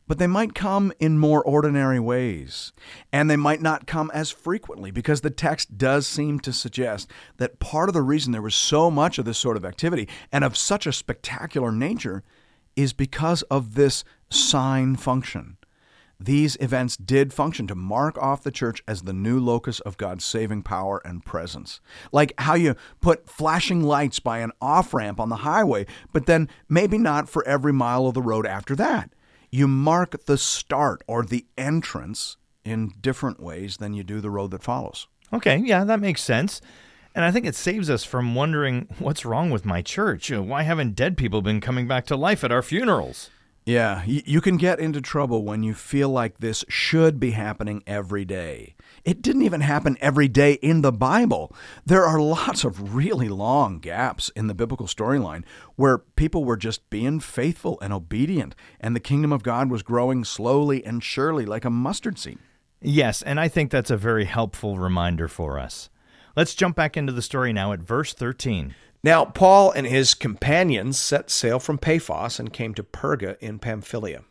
But 0.08 0.20
they 0.20 0.28
might 0.28 0.54
come 0.54 0.94
in 1.00 1.18
more 1.18 1.44
ordinary 1.44 2.00
ways, 2.00 2.74
and 3.12 3.30
they 3.30 3.36
might 3.36 3.62
not 3.62 3.88
come 3.88 4.12
as 4.14 4.30
frequently 4.30 4.92
because 4.92 5.22
the 5.22 5.32
text 5.32 5.80
does 5.80 6.06
seem 6.06 6.40
to 6.42 6.54
suggest 6.54 7.10
that 7.38 7.60
part 7.60 7.90
of 7.90 7.94
the 7.94 8.04
reason 8.04 8.32
there 8.32 8.42
was 8.42 8.54
so 8.54 8.92
much 8.92 9.18
of 9.18 9.26
this 9.26 9.40
sort 9.40 9.58
of 9.58 9.66
activity 9.66 10.08
and 10.32 10.44
of 10.44 10.56
such 10.56 10.86
a 10.86 10.94
spectacular 10.94 11.72
nature 11.72 12.24
is 12.76 12.94
because 12.94 13.42
of 13.44 13.74
this 13.74 14.04
sign 14.30 14.96
function. 14.96 15.55
These 16.20 16.58
events 16.62 16.96
did 16.96 17.34
function 17.34 17.68
to 17.68 17.76
mark 17.76 18.18
off 18.18 18.44
the 18.44 18.52
church 18.52 18.82
as 18.88 19.02
the 19.02 19.14
new 19.14 19.40
locus 19.40 19.80
of 19.82 19.98
God's 19.98 20.24
saving 20.24 20.64
power 20.64 21.02
and 21.04 21.26
presence. 21.26 21.82
Like 22.12 22.34
how 22.38 22.56
you 22.56 22.76
put 23.02 23.30
flashing 23.30 23.84
lights 23.84 24.20
by 24.20 24.40
an 24.40 24.52
off 24.62 24.94
ramp 24.94 25.20
on 25.20 25.30
the 25.30 25.38
highway, 25.38 25.86
but 26.14 26.26
then 26.26 26.50
maybe 26.70 26.98
not 26.98 27.28
for 27.28 27.46
every 27.48 27.74
mile 27.74 28.08
of 28.08 28.14
the 28.14 28.22
road 28.22 28.46
after 28.46 28.76
that. 28.78 29.10
You 29.52 29.68
mark 29.68 30.26
the 30.26 30.38
start 30.38 31.02
or 31.08 31.24
the 31.24 31.46
entrance 31.58 32.38
in 32.64 32.94
different 33.02 33.40
ways 33.40 33.78
than 33.78 33.94
you 33.94 34.04
do 34.04 34.22
the 34.22 34.30
road 34.30 34.52
that 34.52 34.64
follows. 34.64 35.08
Okay, 35.32 35.58
yeah, 35.58 35.84
that 35.84 36.00
makes 36.00 36.22
sense. 36.22 36.62
And 37.14 37.24
I 37.24 37.32
think 37.32 37.46
it 37.46 37.56
saves 37.56 37.90
us 37.90 38.04
from 38.04 38.36
wondering 38.36 38.88
what's 39.00 39.26
wrong 39.26 39.50
with 39.50 39.66
my 39.66 39.82
church. 39.82 40.30
Why 40.32 40.64
haven't 40.64 40.96
dead 40.96 41.16
people 41.16 41.42
been 41.42 41.62
coming 41.62 41.88
back 41.88 42.06
to 42.08 42.18
life 42.18 42.44
at 42.44 42.52
our 42.52 42.62
funerals? 42.62 43.30
Yeah, 43.68 44.04
you 44.06 44.42
can 44.42 44.58
get 44.58 44.80
into 44.80 45.02
trouble 45.02 45.44
when 45.44 45.64
you 45.64 45.74
feel 45.74 46.10
like 46.10 46.38
this 46.38 46.64
should 46.70 47.20
be 47.20 47.32
happening 47.32 47.82
every 47.88 48.24
day. 48.24 48.76
It 49.04 49.24
didn't 49.24 49.42
even 49.42 49.62
happen 49.62 49.98
every 50.02 50.28
day 50.28 50.54
in 50.54 50.84
the 50.84 50.92
Bible. 50.92 51.52
There 51.84 52.06
are 52.06 52.20
lots 52.20 52.64
of 52.64 52.94
really 52.94 53.28
long 53.28 53.80
gaps 53.80 54.30
in 54.36 54.46
the 54.46 54.54
biblical 54.54 54.86
storyline 54.86 55.46
where 55.78 55.98
people 55.98 56.46
were 56.46 56.58
just 56.58 56.88
being 56.92 57.20
faithful 57.20 57.80
and 57.82 57.92
obedient, 57.92 58.54
and 58.80 58.96
the 58.96 59.00
kingdom 59.00 59.32
of 59.32 59.42
God 59.42 59.72
was 59.72 59.82
growing 59.82 60.24
slowly 60.24 60.86
and 60.86 61.04
surely 61.04 61.48
like 61.48 61.66
a 61.66 61.72
mustard 61.72 62.20
seed. 62.20 62.38
Yes, 62.82 63.24
and 63.24 63.40
I 63.40 63.48
think 63.48 63.72
that's 63.72 63.90
a 63.90 63.98
very 63.98 64.26
helpful 64.26 64.78
reminder 64.78 65.28
for 65.28 65.58
us. 65.58 65.90
Let's 66.36 66.54
jump 66.54 66.76
back 66.76 66.96
into 66.96 67.14
the 67.14 67.24
story 67.24 67.52
now 67.52 67.72
at 67.72 67.80
verse 67.80 68.14
13. 68.14 68.76
Now, 69.06 69.24
Paul 69.24 69.70
and 69.70 69.86
his 69.86 70.16
companions 70.16 70.98
set 70.98 71.30
sail 71.30 71.60
from 71.60 71.78
Paphos 71.78 72.40
and 72.40 72.52
came 72.52 72.74
to 72.74 72.82
Perga 72.82 73.38
in 73.40 73.60
Pamphylia. 73.60 74.24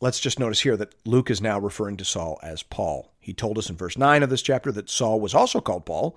Let's 0.00 0.18
just 0.18 0.38
notice 0.40 0.60
here 0.60 0.78
that 0.78 0.94
Luke 1.04 1.30
is 1.30 1.42
now 1.42 1.58
referring 1.58 1.98
to 1.98 2.06
Saul 2.06 2.40
as 2.42 2.62
Paul. 2.62 3.12
He 3.20 3.34
told 3.34 3.58
us 3.58 3.68
in 3.68 3.76
verse 3.76 3.98
9 3.98 4.22
of 4.22 4.30
this 4.30 4.40
chapter 4.40 4.72
that 4.72 4.88
Saul 4.88 5.20
was 5.20 5.34
also 5.34 5.60
called 5.60 5.84
Paul, 5.84 6.16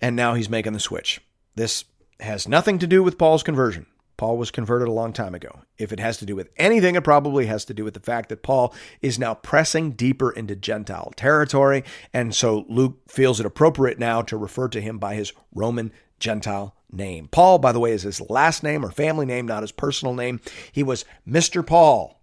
and 0.00 0.16
now 0.16 0.34
he's 0.34 0.50
making 0.50 0.72
the 0.72 0.80
switch. 0.80 1.20
This 1.54 1.84
has 2.18 2.48
nothing 2.48 2.80
to 2.80 2.88
do 2.88 3.00
with 3.00 3.16
Paul's 3.16 3.44
conversion. 3.44 3.86
Paul 4.16 4.36
was 4.36 4.50
converted 4.50 4.88
a 4.88 4.92
long 4.92 5.12
time 5.12 5.34
ago. 5.34 5.60
If 5.78 5.92
it 5.92 6.00
has 6.00 6.16
to 6.18 6.26
do 6.26 6.34
with 6.34 6.50
anything, 6.56 6.96
it 6.96 7.04
probably 7.04 7.46
has 7.46 7.64
to 7.66 7.74
do 7.74 7.84
with 7.84 7.94
the 7.94 8.00
fact 8.00 8.28
that 8.30 8.42
Paul 8.42 8.74
is 9.02 9.20
now 9.20 9.34
pressing 9.34 9.92
deeper 9.92 10.32
into 10.32 10.56
Gentile 10.56 11.12
territory, 11.14 11.84
and 12.12 12.34
so 12.34 12.66
Luke 12.68 12.98
feels 13.08 13.38
it 13.38 13.46
appropriate 13.46 14.00
now 14.00 14.20
to 14.22 14.36
refer 14.36 14.66
to 14.66 14.80
him 14.80 14.98
by 14.98 15.14
his 15.14 15.32
Roman 15.54 15.92
Gentile 16.20 16.76
name. 16.92 17.28
Paul, 17.28 17.58
by 17.58 17.72
the 17.72 17.80
way, 17.80 17.92
is 17.92 18.02
his 18.02 18.20
last 18.30 18.62
name 18.62 18.84
or 18.84 18.90
family 18.90 19.26
name, 19.26 19.46
not 19.46 19.62
his 19.62 19.72
personal 19.72 20.14
name. 20.14 20.40
He 20.70 20.82
was 20.82 21.04
Mr. 21.26 21.66
Paul, 21.66 22.20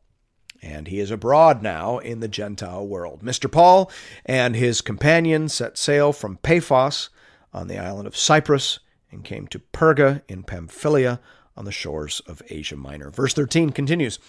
and 0.61 0.87
he 0.87 0.99
is 0.99 1.11
abroad 1.11 1.61
now 1.61 1.97
in 1.97 2.19
the 2.19 2.27
Gentile 2.27 2.87
world. 2.87 3.21
Mr. 3.21 3.51
Paul 3.51 3.91
and 4.25 4.55
his 4.55 4.81
companions 4.81 5.53
set 5.53 5.77
sail 5.77 6.13
from 6.13 6.37
Paphos 6.37 7.09
on 7.53 7.67
the 7.67 7.77
island 7.77 8.07
of 8.07 8.17
Cyprus 8.17 8.79
and 9.11 9.23
came 9.23 9.47
to 9.47 9.59
Perga 9.59 10.21
in 10.27 10.43
Pamphylia 10.43 11.19
on 11.55 11.65
the 11.65 11.71
shores 11.71 12.21
of 12.27 12.41
Asia 12.49 12.75
Minor. 12.75 13.09
Verse 13.09 13.33
13 13.33 13.71
continues 13.71 14.19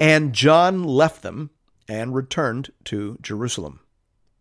And 0.00 0.32
John 0.32 0.84
left 0.84 1.22
them 1.22 1.50
and 1.88 2.14
returned 2.14 2.70
to 2.84 3.18
Jerusalem. 3.20 3.80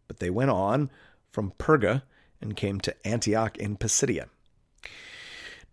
But 0.07 0.19
they 0.19 0.29
went 0.29 0.51
on 0.51 0.89
from 1.31 1.51
Perga 1.59 2.03
and 2.39 2.55
came 2.55 2.79
to 2.81 3.07
Antioch 3.07 3.57
in 3.57 3.75
Pisidia. 3.75 4.27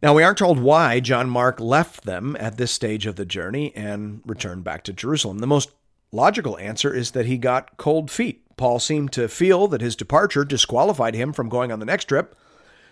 Now, 0.03 0.13
we 0.15 0.23
aren't 0.23 0.39
told 0.39 0.59
why 0.59 1.01
John 1.01 1.31
Mark 1.31 1.61
left 1.61 2.05
them 2.05 2.37
at 2.39 2.59
this 2.59 2.71
stage 2.71 3.07
of 3.07 3.17
the 3.17 3.25
journey 3.25 3.75
and 3.75 4.21
returned 4.27 4.63
back 4.63 4.85
to 4.85 4.93
Jerusalem. 4.93 5.39
The 5.39 5.47
most 5.47 5.71
logical 6.13 6.59
answer 6.59 6.93
is 6.93 7.13
that 7.13 7.27
he 7.27 7.39
got 7.39 7.77
cold 7.77 8.11
feet. 8.11 8.43
Paul 8.57 8.79
seemed 8.79 9.13
to 9.13 9.29
feel 9.29 9.67
that 9.69 9.81
his 9.81 9.97
departure 9.97 10.45
disqualified 10.45 11.15
him 11.15 11.33
from 11.33 11.49
going 11.49 11.73
on 11.73 11.81
the 11.81 11.87
next 11.87 12.05
trip. 12.05 12.37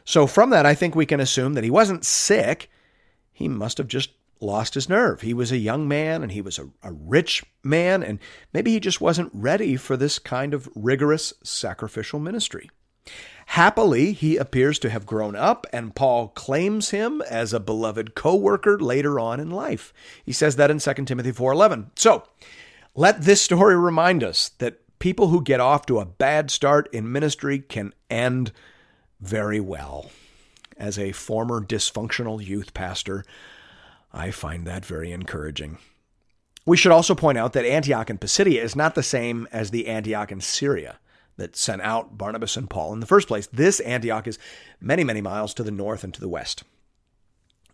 So, 0.05 0.27
from 0.27 0.51
that, 0.51 0.67
I 0.67 0.75
think 0.75 0.95
we 0.95 1.07
can 1.07 1.21
assume 1.21 1.53
that 1.55 1.65
he 1.65 1.71
wasn't 1.71 2.05
sick. 2.05 2.71
He 3.33 3.47
must 3.47 3.79
have 3.79 3.89
just 3.89 4.11
lost 4.41 4.75
his 4.75 4.89
nerve. 4.89 5.21
He 5.21 5.35
was 5.35 5.53
a 5.53 5.59
young 5.59 5.87
man 5.87 6.23
and 6.23 6.33
he 6.33 6.41
was 6.41 6.59
a, 6.59 6.69
a 6.83 6.93
rich 6.93 7.45
man, 7.63 8.03
and 8.03 8.19
maybe 8.53 8.73
he 8.73 8.81
just 8.81 9.01
wasn't 9.01 9.31
ready 9.33 9.77
for 9.77 9.97
this 9.97 10.19
kind 10.19 10.53
of 10.53 10.69
rigorous 10.75 11.33
sacrificial 11.43 12.19
ministry. 12.19 12.71
Happily, 13.47 14.13
he 14.13 14.37
appears 14.39 14.79
to 14.79 14.89
have 14.89 15.05
grown 15.05 15.37
up, 15.37 15.67
and 15.73 15.95
Paul 15.95 16.29
claims 16.29 16.91
him 16.91 17.23
as 17.29 17.53
a 17.53 17.61
beloved 17.61 18.15
co-worker 18.15 18.79
later 18.79 19.21
on 19.21 19.41
in 19.41 19.51
life. 19.51 19.93
He 20.25 20.33
says 20.33 20.57
that 20.57 20.71
in 20.71 20.79
2 20.79 21.07
Timothy 21.07 21.33
4:11. 21.33 21.91
So, 21.95 22.25
let 22.95 23.23
this 23.23 23.43
story 23.43 23.77
remind 23.77 24.25
us 24.25 24.51
that 24.59 24.79
people 24.99 25.29
who 25.29 25.43
get 25.43 25.61
off 25.61 25.85
to 25.87 25.99
a 25.99 26.07
bad 26.07 26.51
start 26.51 26.89
in 26.95 27.13
ministry 27.13 27.59
can 27.59 27.93
end 28.09 28.53
very 29.21 29.61
well. 29.61 30.11
As 30.79 30.99
a 30.99 31.13
former 31.13 31.61
dysfunctional 31.61 32.43
youth 32.43 32.73
pastor, 32.73 33.25
I 34.13 34.31
find 34.31 34.67
that 34.67 34.87
very 34.87 35.13
encouraging. 35.13 35.79
We 36.65 36.77
should 36.77 36.93
also 36.93 37.15
point 37.15 37.37
out 37.37 37.53
that 37.53 37.67
Antioch 37.67 38.09
in 38.09 38.19
Pisidia 38.19 38.63
is 38.63 38.77
not 38.77 38.95
the 38.95 39.03
same 39.03 39.49
as 39.53 39.71
the 39.71 39.89
Antioch 39.89 40.33
in 40.33 40.41
Syria 40.41 40.99
that 41.37 41.57
sent 41.57 41.83
out 41.83 42.19
Barnabas 42.19 42.57
and 42.57 42.69
Paul 42.69 42.93
in 42.93 43.01
the 43.01 43.07
first 43.07 43.29
place. 43.29 43.47
This 43.47 43.81
Antioch 43.81 44.27
is 44.27 44.39
many, 44.81 45.05
many 45.05 45.21
miles 45.21 45.55
to 45.55 45.63
the 45.63 45.71
north 45.71 46.05
and 46.05 46.13
to 46.15 46.21
the 46.21 46.29
west. 46.29 46.63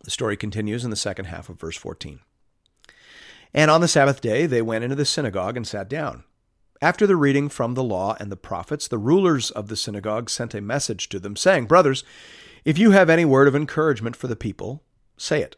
The 0.05 0.11
story 0.11 0.37
continues 0.37 0.85
in 0.85 0.91
the 0.91 0.97
second 0.97 1.27
half 1.27 1.49
of 1.49 1.59
verse 1.59 1.77
14. 1.77 2.21
And 3.53 3.71
on 3.71 3.81
the 3.81 3.89
Sabbath 3.89 4.21
day, 4.21 4.47
they 4.47 4.63
went 4.63 4.85
into 4.85 4.97
the 4.97 5.05
synagogue 5.05 5.57
and 5.57 5.67
sat 5.67 5.89
down. 5.89 6.25
After 6.81 7.07
the 7.07 7.17
reading 7.17 7.49
from 7.49 7.75
the 7.75 7.83
law 7.83 8.17
and 8.21 8.31
the 8.31 8.37
prophets, 8.37 8.87
the 8.87 8.99
rulers 8.99 9.51
of 9.51 9.69
the 9.69 9.77
synagogue 9.77 10.31
sent 10.31 10.55
a 10.55 10.61
message 10.61 11.09
to 11.09 11.19
them, 11.19 11.35
saying, 11.35 11.67
Brothers, 11.67 12.05
if 12.65 12.79
you 12.79 12.93
have 12.93 13.11
any 13.11 13.25
word 13.25 13.49
of 13.49 13.57
encouragement 13.57 14.15
for 14.15 14.29
the 14.29 14.37
people, 14.37 14.85
say 15.17 15.43
it. 15.43 15.57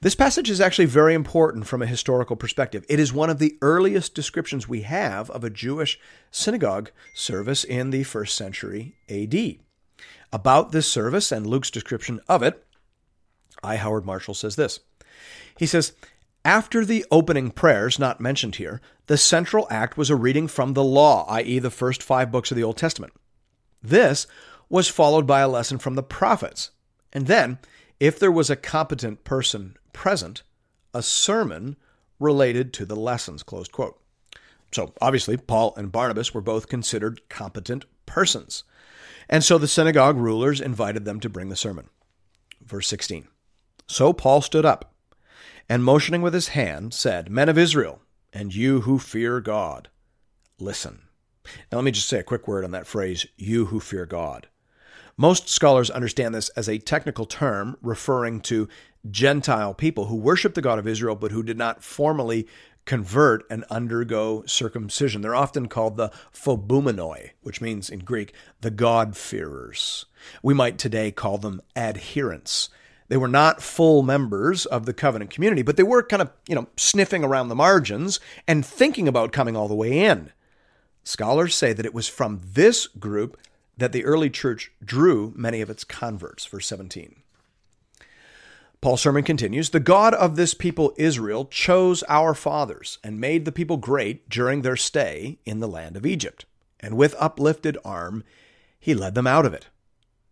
This 0.00 0.14
passage 0.14 0.50
is 0.50 0.60
actually 0.60 0.86
very 0.86 1.14
important 1.14 1.66
from 1.66 1.82
a 1.82 1.86
historical 1.86 2.36
perspective. 2.36 2.84
It 2.88 2.98
is 2.98 3.12
one 3.12 3.30
of 3.30 3.38
the 3.38 3.56
earliest 3.60 4.14
descriptions 4.14 4.68
we 4.68 4.82
have 4.82 5.30
of 5.30 5.44
a 5.44 5.50
Jewish 5.50 5.98
synagogue 6.30 6.90
service 7.14 7.64
in 7.64 7.90
the 7.90 8.02
first 8.02 8.36
century 8.36 8.94
AD. 9.08 9.58
About 10.32 10.72
this 10.72 10.90
service 10.90 11.30
and 11.30 11.46
Luke's 11.46 11.70
description 11.70 12.20
of 12.28 12.42
it, 12.42 12.64
I. 13.62 13.76
Howard 13.76 14.06
Marshall 14.06 14.34
says 14.34 14.56
this. 14.56 14.80
He 15.58 15.66
says, 15.66 15.92
after 16.44 16.84
the 16.84 17.04
opening 17.10 17.50
prayers, 17.50 17.98
not 17.98 18.20
mentioned 18.20 18.56
here, 18.56 18.80
the 19.06 19.18
central 19.18 19.66
act 19.70 19.98
was 19.98 20.08
a 20.08 20.16
reading 20.16 20.48
from 20.48 20.72
the 20.72 20.84
law, 20.84 21.26
i.e., 21.28 21.58
the 21.58 21.70
first 21.70 22.02
five 22.02 22.32
books 22.32 22.50
of 22.50 22.56
the 22.56 22.62
Old 22.62 22.78
Testament. 22.78 23.12
This 23.82 24.26
was 24.70 24.88
followed 24.88 25.26
by 25.26 25.40
a 25.40 25.48
lesson 25.48 25.78
from 25.78 25.96
the 25.96 26.02
prophets. 26.02 26.70
And 27.12 27.26
then, 27.26 27.58
if 28.00 28.18
there 28.18 28.32
was 28.32 28.50
a 28.50 28.56
competent 28.56 29.22
person 29.22 29.76
present, 29.92 30.42
a 30.92 31.02
sermon 31.02 31.76
related 32.18 32.72
to 32.72 32.84
the 32.84 32.96
lessons. 32.96 33.42
Close 33.42 33.68
quote. 33.68 34.00
So 34.72 34.94
obviously, 35.00 35.36
Paul 35.36 35.74
and 35.76 35.92
Barnabas 35.92 36.32
were 36.32 36.40
both 36.40 36.68
considered 36.68 37.28
competent 37.28 37.84
persons. 38.06 38.64
And 39.28 39.44
so 39.44 39.58
the 39.58 39.68
synagogue 39.68 40.16
rulers 40.16 40.60
invited 40.60 41.04
them 41.04 41.20
to 41.20 41.28
bring 41.28 41.48
the 41.48 41.56
sermon. 41.56 41.88
Verse 42.64 42.88
16. 42.88 43.28
So 43.86 44.12
Paul 44.12 44.40
stood 44.42 44.64
up 44.64 44.94
and 45.68 45.84
motioning 45.84 46.22
with 46.22 46.34
his 46.34 46.48
hand 46.48 46.94
said, 46.94 47.30
Men 47.30 47.48
of 47.48 47.58
Israel, 47.58 48.00
and 48.32 48.54
you 48.54 48.82
who 48.82 48.98
fear 48.98 49.40
God, 49.40 49.88
listen. 50.58 51.02
Now 51.70 51.78
let 51.78 51.84
me 51.84 51.90
just 51.90 52.08
say 52.08 52.18
a 52.18 52.24
quick 52.24 52.46
word 52.46 52.64
on 52.64 52.70
that 52.72 52.86
phrase, 52.86 53.26
you 53.36 53.66
who 53.66 53.80
fear 53.80 54.06
God. 54.06 54.48
Most 55.20 55.50
scholars 55.50 55.90
understand 55.90 56.34
this 56.34 56.48
as 56.56 56.66
a 56.66 56.78
technical 56.78 57.26
term 57.26 57.76
referring 57.82 58.40
to 58.40 58.70
Gentile 59.10 59.74
people 59.74 60.06
who 60.06 60.16
worship 60.16 60.54
the 60.54 60.62
God 60.62 60.78
of 60.78 60.88
Israel 60.88 61.14
but 61.14 61.30
who 61.30 61.42
did 61.42 61.58
not 61.58 61.84
formally 61.84 62.48
convert 62.86 63.44
and 63.50 63.64
undergo 63.64 64.44
circumcision. 64.46 65.20
They're 65.20 65.34
often 65.34 65.68
called 65.68 65.98
the 65.98 66.08
phoboumenoi, 66.32 67.32
which 67.42 67.60
means 67.60 67.90
in 67.90 67.98
Greek, 67.98 68.32
the 68.62 68.70
God-fearers. 68.70 70.06
We 70.42 70.54
might 70.54 70.78
today 70.78 71.10
call 71.10 71.36
them 71.36 71.60
adherents. 71.76 72.70
They 73.08 73.18
were 73.18 73.28
not 73.28 73.60
full 73.60 74.02
members 74.02 74.64
of 74.64 74.86
the 74.86 74.94
covenant 74.94 75.30
community, 75.30 75.60
but 75.60 75.76
they 75.76 75.82
were 75.82 76.02
kind 76.02 76.22
of, 76.22 76.30
you 76.48 76.54
know, 76.54 76.66
sniffing 76.78 77.24
around 77.24 77.48
the 77.48 77.54
margins 77.54 78.20
and 78.48 78.64
thinking 78.64 79.06
about 79.06 79.32
coming 79.32 79.54
all 79.54 79.68
the 79.68 79.74
way 79.74 79.98
in. 79.98 80.32
Scholars 81.04 81.54
say 81.54 81.74
that 81.74 81.84
it 81.84 81.92
was 81.92 82.08
from 82.08 82.40
this 82.42 82.86
group 82.86 83.36
that 83.80 83.92
the 83.92 84.04
early 84.04 84.30
church 84.30 84.72
drew 84.84 85.32
many 85.36 85.60
of 85.60 85.70
its 85.70 85.84
converts. 85.84 86.46
Verse 86.46 86.66
17. 86.66 87.16
Paul's 88.80 89.02
sermon 89.02 89.24
continues 89.24 89.70
The 89.70 89.80
God 89.80 90.14
of 90.14 90.36
this 90.36 90.54
people, 90.54 90.94
Israel, 90.96 91.44
chose 91.44 92.02
our 92.08 92.34
fathers 92.34 92.98
and 93.04 93.20
made 93.20 93.44
the 93.44 93.52
people 93.52 93.76
great 93.76 94.28
during 94.30 94.62
their 94.62 94.76
stay 94.76 95.38
in 95.44 95.60
the 95.60 95.68
land 95.68 95.96
of 95.96 96.06
Egypt. 96.06 96.46
And 96.78 96.96
with 96.96 97.14
uplifted 97.18 97.76
arm, 97.84 98.24
he 98.78 98.94
led 98.94 99.14
them 99.14 99.26
out 99.26 99.44
of 99.44 99.52
it. 99.52 99.66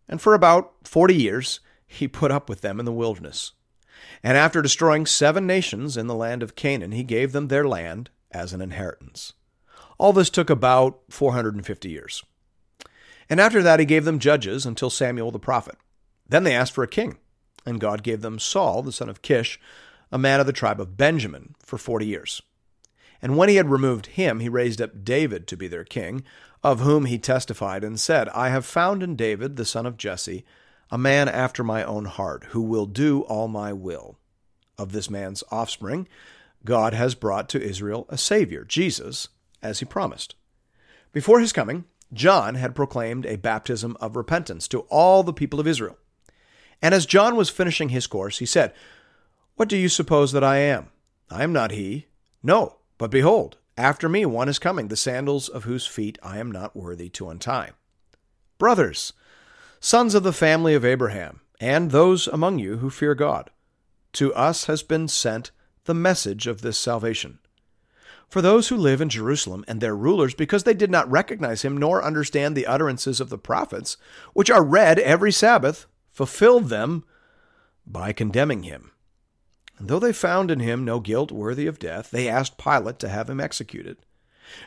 And 0.08 0.20
for 0.20 0.32
about 0.32 0.72
40 0.84 1.14
years, 1.14 1.60
he 1.86 2.08
put 2.08 2.30
up 2.30 2.48
with 2.48 2.62
them 2.62 2.78
in 2.78 2.86
the 2.86 2.92
wilderness. 2.92 3.52
And 4.22 4.38
after 4.38 4.62
destroying 4.62 5.04
seven 5.04 5.46
nations 5.46 5.96
in 5.96 6.06
the 6.06 6.14
land 6.14 6.42
of 6.42 6.54
Canaan, 6.54 6.92
he 6.92 7.02
gave 7.02 7.32
them 7.32 7.48
their 7.48 7.68
land 7.68 8.08
as 8.30 8.54
an 8.54 8.62
inheritance. 8.62 9.34
All 9.98 10.12
this 10.12 10.30
took 10.30 10.48
about 10.48 11.00
450 11.10 11.90
years. 11.90 12.22
And 13.30 13.40
after 13.40 13.62
that, 13.62 13.80
he 13.80 13.86
gave 13.86 14.04
them 14.04 14.18
judges 14.18 14.64
until 14.64 14.90
Samuel 14.90 15.30
the 15.30 15.38
prophet. 15.38 15.76
Then 16.28 16.44
they 16.44 16.54
asked 16.54 16.72
for 16.72 16.84
a 16.84 16.88
king 16.88 17.18
and 17.66 17.80
God 17.80 18.02
gave 18.02 18.22
them 18.22 18.38
Saul, 18.38 18.82
the 18.82 18.92
son 18.92 19.08
of 19.08 19.22
Kish, 19.22 19.60
a 20.10 20.18
man 20.18 20.40
of 20.40 20.46
the 20.46 20.52
tribe 20.52 20.80
of 20.80 20.96
Benjamin, 20.96 21.54
for 21.62 21.76
forty 21.76 22.06
years. 22.06 22.40
And 23.20 23.36
when 23.36 23.48
he 23.48 23.56
had 23.56 23.70
removed 23.70 24.06
him, 24.06 24.40
he 24.40 24.48
raised 24.48 24.80
up 24.80 25.04
David 25.04 25.46
to 25.48 25.56
be 25.56 25.68
their 25.68 25.84
king, 25.84 26.24
of 26.62 26.80
whom 26.80 27.04
he 27.04 27.18
testified 27.18 27.84
and 27.84 28.00
said, 28.00 28.28
I 28.30 28.48
have 28.48 28.64
found 28.64 29.02
in 29.02 29.16
David, 29.16 29.56
the 29.56 29.64
son 29.64 29.86
of 29.86 29.96
Jesse, 29.96 30.44
a 30.90 30.96
man 30.96 31.28
after 31.28 31.62
my 31.62 31.84
own 31.84 32.06
heart, 32.06 32.44
who 32.50 32.62
will 32.62 32.86
do 32.86 33.22
all 33.22 33.48
my 33.48 33.72
will. 33.72 34.18
Of 34.78 34.92
this 34.92 35.10
man's 35.10 35.44
offspring, 35.50 36.08
God 36.64 36.94
has 36.94 37.14
brought 37.14 37.48
to 37.50 37.62
Israel 37.62 38.06
a 38.08 38.16
Savior, 38.16 38.64
Jesus, 38.64 39.28
as 39.60 39.80
he 39.80 39.84
promised. 39.84 40.36
Before 41.12 41.40
his 41.40 41.52
coming, 41.52 41.84
John 42.12 42.54
had 42.54 42.74
proclaimed 42.74 43.26
a 43.26 43.36
baptism 43.36 43.96
of 44.00 44.16
repentance 44.16 44.66
to 44.68 44.80
all 44.88 45.22
the 45.22 45.32
people 45.32 45.60
of 45.60 45.66
Israel. 45.66 45.98
And 46.80 46.94
as 46.94 47.06
John 47.06 47.36
was 47.36 47.50
finishing 47.50 47.90
his 47.90 48.06
course, 48.06 48.38
he 48.38 48.46
said, 48.46 48.72
What 49.56 49.68
do 49.68 49.76
you 49.76 49.88
suppose 49.88 50.32
that 50.32 50.44
I 50.44 50.58
am? 50.58 50.88
I 51.30 51.42
am 51.42 51.52
not 51.52 51.72
he. 51.72 52.06
No, 52.42 52.76
but 52.96 53.10
behold, 53.10 53.56
after 53.76 54.08
me 54.08 54.24
one 54.24 54.48
is 54.48 54.58
coming, 54.58 54.88
the 54.88 54.96
sandals 54.96 55.48
of 55.48 55.64
whose 55.64 55.86
feet 55.86 56.18
I 56.22 56.38
am 56.38 56.50
not 56.50 56.76
worthy 56.76 57.08
to 57.10 57.28
untie. 57.28 57.70
Brothers, 58.58 59.12
sons 59.80 60.14
of 60.14 60.22
the 60.22 60.32
family 60.32 60.74
of 60.74 60.84
Abraham, 60.84 61.40
and 61.60 61.90
those 61.90 62.26
among 62.26 62.58
you 62.58 62.78
who 62.78 62.90
fear 62.90 63.14
God, 63.14 63.50
to 64.14 64.34
us 64.34 64.64
has 64.64 64.82
been 64.82 65.08
sent 65.08 65.50
the 65.84 65.94
message 65.94 66.46
of 66.46 66.60
this 66.60 66.78
salvation. 66.78 67.38
For 68.28 68.42
those 68.42 68.68
who 68.68 68.76
live 68.76 69.00
in 69.00 69.08
Jerusalem 69.08 69.64
and 69.66 69.80
their 69.80 69.96
rulers, 69.96 70.34
because 70.34 70.64
they 70.64 70.74
did 70.74 70.90
not 70.90 71.10
recognize 71.10 71.62
him 71.62 71.76
nor 71.76 72.04
understand 72.04 72.54
the 72.54 72.66
utterances 72.66 73.20
of 73.20 73.30
the 73.30 73.38
prophets, 73.38 73.96
which 74.34 74.50
are 74.50 74.62
read 74.62 74.98
every 74.98 75.32
Sabbath, 75.32 75.86
fulfilled 76.10 76.68
them 76.68 77.04
by 77.86 78.12
condemning 78.12 78.64
him. 78.64 78.90
And 79.78 79.88
though 79.88 79.98
they 79.98 80.12
found 80.12 80.50
in 80.50 80.60
him 80.60 80.84
no 80.84 81.00
guilt 81.00 81.32
worthy 81.32 81.66
of 81.66 81.78
death, 81.78 82.10
they 82.10 82.28
asked 82.28 82.58
Pilate 82.58 82.98
to 82.98 83.08
have 83.08 83.30
him 83.30 83.40
executed. 83.40 83.96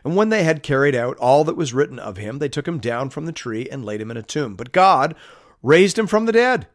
And 0.03 0.15
when 0.15 0.29
they 0.29 0.43
had 0.43 0.63
carried 0.63 0.95
out 0.95 1.17
all 1.17 1.43
that 1.43 1.57
was 1.57 1.73
written 1.73 1.99
of 1.99 2.17
him, 2.17 2.39
they 2.39 2.49
took 2.49 2.67
him 2.67 2.79
down 2.79 3.09
from 3.09 3.25
the 3.25 3.31
tree 3.31 3.67
and 3.69 3.85
laid 3.85 4.01
him 4.01 4.11
in 4.11 4.17
a 4.17 4.23
tomb. 4.23 4.55
But 4.55 4.71
God 4.71 5.15
raised 5.61 5.99
him 5.99 6.07
from 6.07 6.25
the 6.25 6.31
dead. 6.31 6.67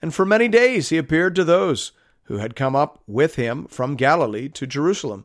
And 0.00 0.14
for 0.14 0.24
many 0.24 0.48
days 0.48 0.90
he 0.90 0.98
appeared 0.98 1.34
to 1.36 1.44
those 1.44 1.92
who 2.24 2.38
had 2.38 2.56
come 2.56 2.76
up 2.76 3.02
with 3.06 3.36
him 3.36 3.66
from 3.66 3.96
Galilee 3.96 4.48
to 4.50 4.66
Jerusalem, 4.66 5.24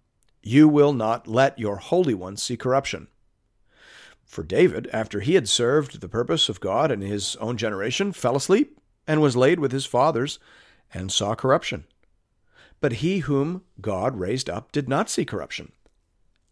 You 0.43 0.67
will 0.67 0.93
not 0.93 1.27
let 1.27 1.59
your 1.59 1.77
Holy 1.77 2.13
One 2.13 2.37
see 2.37 2.57
corruption. 2.57 3.07
For 4.23 4.43
David, 4.43 4.89
after 4.93 5.19
he 5.19 5.35
had 5.35 5.49
served 5.49 5.99
the 5.99 6.07
purpose 6.07 6.47
of 6.49 6.61
God 6.61 6.91
in 6.91 7.01
his 7.01 7.35
own 7.35 7.57
generation, 7.57 8.11
fell 8.13 8.35
asleep 8.35 8.79
and 9.05 9.21
was 9.21 9.35
laid 9.35 9.59
with 9.59 9.71
his 9.71 9.85
fathers 9.85 10.39
and 10.93 11.11
saw 11.11 11.35
corruption. 11.35 11.85
But 12.79 12.93
he 12.93 13.19
whom 13.19 13.63
God 13.81 14.17
raised 14.17 14.49
up 14.49 14.71
did 14.71 14.87
not 14.87 15.09
see 15.09 15.25
corruption. 15.25 15.73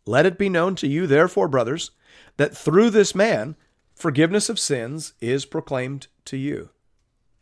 Let 0.05 0.25
it 0.25 0.37
be 0.37 0.49
known 0.49 0.75
to 0.75 0.87
you, 0.87 1.07
therefore, 1.07 1.47
brothers, 1.47 1.91
that 2.37 2.55
through 2.55 2.89
this 2.89 3.15
man 3.15 3.55
forgiveness 3.95 4.49
of 4.49 4.59
sins 4.59 5.13
is 5.19 5.45
proclaimed 5.45 6.07
to 6.25 6.37
you. 6.37 6.69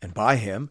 And 0.00 0.14
by 0.14 0.36
him, 0.36 0.70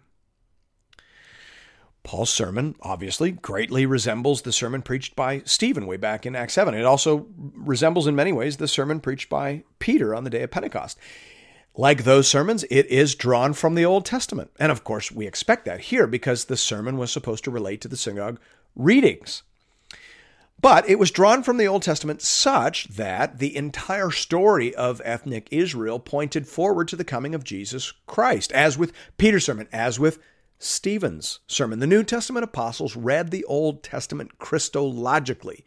Paul's 2.03 2.31
sermon, 2.31 2.75
obviously, 2.81 3.31
greatly 3.31 3.85
resembles 3.85 4.41
the 4.41 4.51
sermon 4.51 4.81
preached 4.81 5.15
by 5.15 5.43
Stephen 5.45 5.85
way 5.85 5.97
back 5.97 6.25
in 6.25 6.35
Acts 6.35 6.53
7. 6.53 6.73
It 6.73 6.83
also 6.83 7.27
resembles, 7.37 8.07
in 8.07 8.15
many 8.15 8.31
ways, 8.31 8.57
the 8.57 8.67
sermon 8.67 8.99
preached 8.99 9.29
by 9.29 9.63
Peter 9.79 10.15
on 10.15 10.23
the 10.23 10.29
day 10.29 10.41
of 10.41 10.51
Pentecost. 10.51 10.97
Like 11.75 12.03
those 12.03 12.27
sermons, 12.27 12.65
it 12.69 12.87
is 12.87 13.15
drawn 13.15 13.53
from 13.53 13.75
the 13.75 13.85
Old 13.85 14.05
Testament. 14.05 14.51
And 14.59 14.71
of 14.71 14.83
course, 14.83 15.11
we 15.11 15.27
expect 15.27 15.65
that 15.65 15.81
here 15.81 16.07
because 16.07 16.45
the 16.45 16.57
sermon 16.57 16.97
was 16.97 17.11
supposed 17.11 17.43
to 17.45 17.51
relate 17.51 17.81
to 17.81 17.87
the 17.87 17.95
synagogue 17.95 18.39
readings. 18.75 19.43
But 20.59 20.87
it 20.87 20.99
was 20.99 21.09
drawn 21.11 21.41
from 21.41 21.57
the 21.57 21.67
Old 21.67 21.81
Testament 21.81 22.21
such 22.21 22.87
that 22.89 23.39
the 23.39 23.55
entire 23.55 24.11
story 24.11 24.75
of 24.75 25.01
ethnic 25.03 25.47
Israel 25.49 25.99
pointed 25.99 26.47
forward 26.47 26.87
to 26.89 26.95
the 26.95 27.03
coming 27.03 27.33
of 27.33 27.43
Jesus 27.43 27.93
Christ, 28.05 28.51
as 28.51 28.77
with 28.77 28.93
Peter's 29.17 29.45
sermon, 29.45 29.67
as 29.71 29.99
with 29.99 30.19
Stephen's 30.63 31.39
sermon. 31.47 31.79
The 31.79 31.87
New 31.87 32.03
Testament 32.03 32.43
apostles 32.43 32.95
read 32.95 33.31
the 33.31 33.43
Old 33.45 33.83
Testament 33.83 34.37
Christologically, 34.37 35.63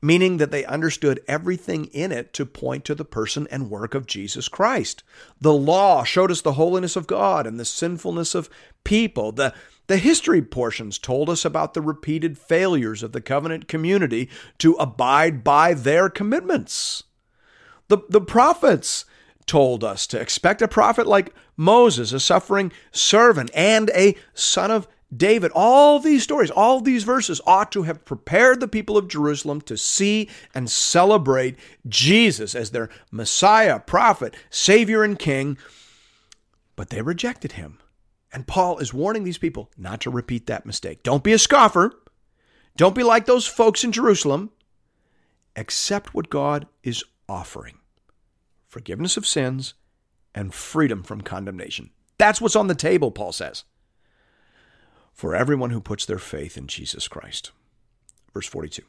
meaning 0.00 0.36
that 0.36 0.50
they 0.50 0.64
understood 0.64 1.20
everything 1.26 1.86
in 1.86 2.12
it 2.12 2.32
to 2.34 2.46
point 2.46 2.84
to 2.84 2.94
the 2.94 3.04
person 3.04 3.48
and 3.50 3.70
work 3.70 3.94
of 3.94 4.06
Jesus 4.06 4.48
Christ. 4.48 5.02
The 5.40 5.52
law 5.52 6.04
showed 6.04 6.30
us 6.30 6.42
the 6.42 6.52
holiness 6.52 6.96
of 6.96 7.06
God 7.06 7.46
and 7.46 7.58
the 7.58 7.64
sinfulness 7.64 8.34
of 8.34 8.48
people. 8.84 9.32
The 9.32 9.52
the 9.88 9.98
history 9.98 10.42
portions 10.42 10.98
told 10.98 11.30
us 11.30 11.44
about 11.44 11.74
the 11.74 11.80
repeated 11.80 12.38
failures 12.38 13.02
of 13.02 13.12
the 13.12 13.20
covenant 13.20 13.68
community 13.68 14.28
to 14.58 14.74
abide 14.74 15.44
by 15.44 15.74
their 15.74 16.08
commitments. 16.08 17.04
The, 17.88 17.98
the 18.08 18.20
prophets 18.20 19.04
told 19.46 19.84
us 19.84 20.06
to 20.08 20.20
expect 20.20 20.62
a 20.62 20.68
prophet 20.68 21.06
like 21.06 21.34
Moses, 21.56 22.12
a 22.12 22.20
suffering 22.20 22.72
servant, 22.92 23.50
and 23.54 23.90
a 23.90 24.16
son 24.34 24.70
of 24.70 24.88
David. 25.14 25.52
All 25.54 26.00
these 26.00 26.24
stories, 26.24 26.50
all 26.50 26.80
these 26.80 27.04
verses 27.04 27.40
ought 27.46 27.70
to 27.72 27.84
have 27.84 28.04
prepared 28.04 28.60
the 28.60 28.68
people 28.68 28.96
of 28.96 29.08
Jerusalem 29.08 29.60
to 29.62 29.76
see 29.76 30.28
and 30.54 30.70
celebrate 30.70 31.56
Jesus 31.88 32.54
as 32.54 32.70
their 32.70 32.90
Messiah, 33.10 33.78
prophet, 33.78 34.34
Savior, 34.50 35.04
and 35.04 35.18
King, 35.18 35.56
but 36.74 36.90
they 36.90 37.02
rejected 37.02 37.52
him. 37.52 37.78
And 38.32 38.46
Paul 38.46 38.78
is 38.78 38.92
warning 38.92 39.24
these 39.24 39.38
people 39.38 39.70
not 39.78 40.00
to 40.02 40.10
repeat 40.10 40.46
that 40.46 40.66
mistake. 40.66 41.02
Don't 41.02 41.24
be 41.24 41.32
a 41.32 41.38
scoffer. 41.38 41.92
Don't 42.76 42.94
be 42.94 43.04
like 43.04 43.24
those 43.24 43.46
folks 43.46 43.84
in 43.84 43.92
Jerusalem. 43.92 44.50
Accept 45.54 46.12
what 46.12 46.28
God 46.28 46.66
is 46.82 47.02
offering 47.28 47.78
forgiveness 48.76 49.16
of 49.16 49.26
sins 49.26 49.72
and 50.34 50.52
freedom 50.52 51.02
from 51.02 51.22
condemnation. 51.22 51.88
That's 52.18 52.42
what's 52.42 52.54
on 52.54 52.66
the 52.66 52.74
table, 52.74 53.10
Paul 53.10 53.32
says, 53.32 53.64
for 55.14 55.34
everyone 55.34 55.70
who 55.70 55.80
puts 55.80 56.04
their 56.04 56.18
faith 56.18 56.58
in 56.58 56.66
Jesus 56.66 57.08
Christ. 57.08 57.52
Verse 58.34 58.46
42. 58.46 58.82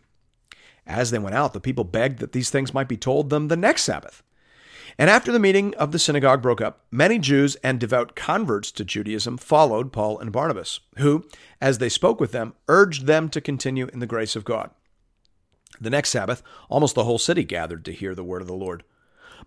As 0.85 1.09
they 1.09 1.19
went 1.19 1.37
out, 1.37 1.53
the 1.53 1.61
people 1.61 1.85
begged 1.85 2.19
that 2.19 2.33
these 2.33 2.49
things 2.49 2.73
might 2.73 2.89
be 2.89 2.97
told 2.97 3.29
them 3.29 3.47
the 3.47 3.55
next 3.55 3.83
Sabbath. 3.83 4.23
And 4.97 5.09
after 5.09 5.31
the 5.31 5.39
meeting 5.39 5.73
of 5.75 5.93
the 5.93 5.99
synagogue 5.99 6.41
broke 6.41 6.59
up, 6.59 6.83
many 6.91 7.17
Jews 7.17 7.55
and 7.63 7.79
devout 7.79 8.13
converts 8.13 8.73
to 8.73 8.83
Judaism 8.83 9.37
followed 9.37 9.93
Paul 9.93 10.19
and 10.19 10.33
Barnabas, 10.33 10.81
who, 10.97 11.25
as 11.61 11.77
they 11.77 11.87
spoke 11.87 12.19
with 12.19 12.33
them, 12.33 12.55
urged 12.67 13.05
them 13.05 13.29
to 13.29 13.39
continue 13.39 13.87
in 13.93 13.99
the 13.99 14.05
grace 14.05 14.35
of 14.35 14.43
God. 14.43 14.69
The 15.79 15.89
next 15.89 16.09
Sabbath, 16.09 16.43
almost 16.67 16.93
the 16.93 17.05
whole 17.05 17.19
city 17.19 17.45
gathered 17.45 17.85
to 17.85 17.93
hear 17.93 18.13
the 18.13 18.25
word 18.25 18.41
of 18.41 18.49
the 18.49 18.53
Lord. 18.53 18.83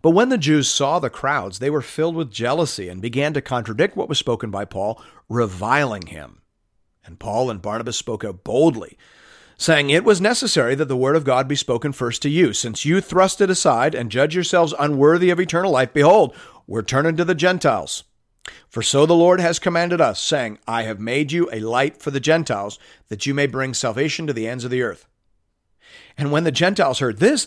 But 0.02 0.10
when 0.10 0.28
the 0.28 0.38
Jews 0.38 0.68
saw 0.68 0.98
the 0.98 1.10
crowds, 1.10 1.58
they 1.58 1.70
were 1.70 1.82
filled 1.82 2.16
with 2.16 2.30
jealousy 2.30 2.88
and 2.88 3.02
began 3.02 3.32
to 3.34 3.42
contradict 3.42 3.96
what 3.96 4.08
was 4.08 4.18
spoken 4.18 4.50
by 4.50 4.64
Paul, 4.64 5.02
reviling 5.28 6.06
him. 6.06 6.40
And 7.04 7.18
Paul 7.18 7.50
and 7.50 7.62
Barnabas 7.62 7.96
spoke 7.96 8.24
out 8.24 8.44
boldly 8.44 8.96
saying, 9.60 9.90
It 9.90 10.04
was 10.04 10.20
necessary 10.20 10.74
that 10.74 10.86
the 10.86 10.96
word 10.96 11.16
of 11.16 11.24
God 11.24 11.46
be 11.46 11.54
spoken 11.54 11.92
first 11.92 12.22
to 12.22 12.30
you. 12.30 12.54
Since 12.54 12.86
you 12.86 13.00
thrust 13.00 13.40
it 13.42 13.50
aside 13.50 13.94
and 13.94 14.10
judge 14.10 14.34
yourselves 14.34 14.74
unworthy 14.78 15.28
of 15.28 15.38
eternal 15.38 15.70
life, 15.70 15.92
behold, 15.92 16.34
we're 16.66 16.82
turning 16.82 17.16
to 17.16 17.24
the 17.26 17.34
Gentiles. 17.34 18.04
For 18.70 18.82
so 18.82 19.04
the 19.04 19.14
Lord 19.14 19.38
has 19.38 19.58
commanded 19.58 20.00
us, 20.00 20.18
saying, 20.18 20.58
I 20.66 20.84
have 20.84 20.98
made 20.98 21.30
you 21.30 21.48
a 21.52 21.60
light 21.60 22.00
for 22.00 22.10
the 22.10 22.20
Gentiles, 22.20 22.78
that 23.08 23.26
you 23.26 23.34
may 23.34 23.46
bring 23.46 23.74
salvation 23.74 24.26
to 24.26 24.32
the 24.32 24.48
ends 24.48 24.64
of 24.64 24.70
the 24.70 24.82
earth. 24.82 25.06
And 26.16 26.32
when 26.32 26.44
the 26.44 26.50
Gentiles 26.50 27.00
heard 27.00 27.18
this, 27.18 27.46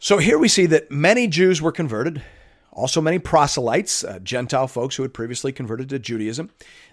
So 0.00 0.18
here 0.18 0.38
we 0.38 0.46
see 0.46 0.66
that 0.66 0.92
many 0.92 1.26
Jews 1.26 1.60
were 1.60 1.72
converted, 1.72 2.22
also 2.70 3.00
many 3.00 3.18
proselytes, 3.18 4.04
uh, 4.04 4.20
Gentile 4.20 4.68
folks 4.68 4.94
who 4.94 5.02
had 5.02 5.12
previously 5.12 5.50
converted 5.50 5.88
to 5.88 5.98
Judaism. 5.98 6.50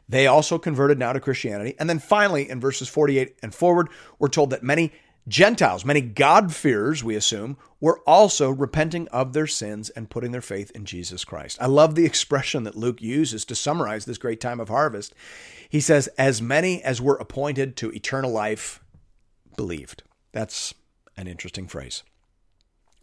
They 0.09 0.25
also 0.25 0.57
converted 0.57 0.97
now 0.97 1.13
to 1.13 1.19
Christianity. 1.19 1.75
And 1.77 1.87
then 1.87 1.99
finally, 1.99 2.49
in 2.49 2.59
verses 2.59 2.89
48 2.89 3.37
and 3.43 3.53
forward, 3.53 3.89
we're 4.17 4.27
told 4.27 4.49
that 4.49 4.63
many 4.63 4.91
Gentiles, 5.27 5.85
many 5.85 6.01
God-fearers, 6.01 7.03
we 7.03 7.15
assume, 7.15 7.57
were 7.79 7.99
also 8.07 8.49
repenting 8.49 9.07
of 9.09 9.33
their 9.33 9.47
sins 9.47 9.91
and 9.91 10.09
putting 10.09 10.31
their 10.31 10.41
faith 10.41 10.71
in 10.71 10.83
Jesus 10.85 11.23
Christ. 11.23 11.59
I 11.61 11.67
love 11.67 11.93
the 11.93 12.05
expression 12.05 12.63
that 12.63 12.75
Luke 12.75 13.03
uses 13.03 13.45
to 13.45 13.55
summarize 13.55 14.05
this 14.05 14.17
great 14.17 14.41
time 14.41 14.59
of 14.59 14.69
harvest. 14.69 15.13
He 15.69 15.79
says, 15.79 16.07
As 16.17 16.41
many 16.41 16.81
as 16.81 17.01
were 17.01 17.17
appointed 17.17 17.75
to 17.77 17.91
eternal 17.91 18.31
life 18.31 18.83
believed. 19.55 20.01
That's 20.31 20.73
an 21.15 21.27
interesting 21.27 21.67
phrase. 21.67 22.01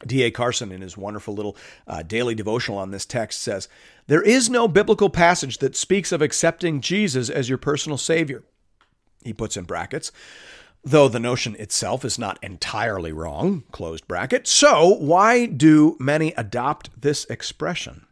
D.A. 0.07 0.31
Carson, 0.31 0.73
in 0.73 0.81
his 0.81 0.97
wonderful 0.97 1.35
little 1.35 1.57
uh, 1.87 2.03
daily 2.03 2.35
devotional 2.35 2.79
on 2.79 2.91
this 2.91 3.07
text, 3.07 3.41
says 3.41 3.69
There 4.07 4.23
is 4.23 4.51
no 4.51 4.69
biblical 4.69 5.11
passage 5.11 5.59
that 5.59 5.77
speaks 5.77 6.13
of 6.13 6.23
accepting 6.23 6.81
Jesus 6.81 7.31
as 7.31 7.49
your 7.49 7.59
personal 7.59 7.99
Savior. 7.99 8.45
He 9.25 9.33
puts 9.33 9.57
in 9.57 9.65
brackets, 9.65 10.11
though 10.83 11.09
the 11.09 11.21
notion 11.21 11.57
itself 11.59 12.05
is 12.05 12.19
not 12.19 12.39
entirely 12.43 13.13
wrong, 13.13 13.65
closed 13.71 14.09
bracket. 14.09 14.47
So, 14.47 14.89
why 14.89 15.47
do 15.47 15.97
many 16.01 16.33
adopt 16.37 17.01
this 17.01 17.25
expression 17.27 18.07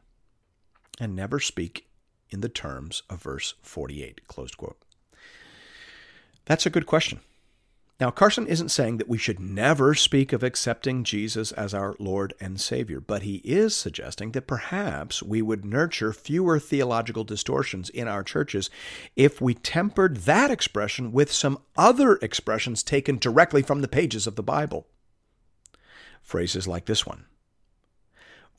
and 1.01 1.17
never 1.17 1.41
speak 1.41 1.87
in 2.31 2.41
the 2.41 2.49
terms 2.49 3.03
of 3.11 3.23
verse 3.23 3.55
48, 3.63 4.27
closed 4.29 4.57
quote? 4.57 4.81
That's 6.45 6.67
a 6.67 6.71
good 6.71 6.87
question. 6.87 7.21
Now, 8.01 8.11
Carson 8.11 8.47
isn't 8.47 8.71
saying 8.71 8.97
that 8.97 9.11
we 9.11 9.19
should 9.19 9.39
never 9.39 9.95
speak 9.95 10.33
of 10.33 10.43
accepting 10.43 11.05
Jesus 11.05 11.53
as 11.53 11.75
our 11.75 11.95
Lord 11.99 12.33
and 12.41 12.59
Savior, 12.59 12.99
but 12.99 13.23
he 13.23 13.37
is 13.45 13.77
suggesting 13.77 14.33
that 14.33 14.47
perhaps 14.47 15.23
we 15.23 15.43
would 15.43 15.67
nurture 15.67 16.15
fewer 16.15 16.59
theological 16.59 17.25
distortions 17.25 17.91
in 17.91 18.09
our 18.09 18.25
churches 18.25 18.71
if 19.17 19.43
we 19.43 19.53
tempered 19.53 20.19
that 20.19 20.51
expression 20.51 21.13
with 21.13 21.31
some 21.31 21.59
other 21.77 22.17
expressions 22.23 22.83
taken 22.83 23.19
directly 23.19 23.61
from 23.61 23.83
the 23.83 23.89
pages 23.89 24.27
of 24.27 24.35
the 24.35 24.43
Bible. 24.43 24.87
Phrases 26.23 26.67
like 26.67 26.87
this 26.87 27.05
one 27.05 27.27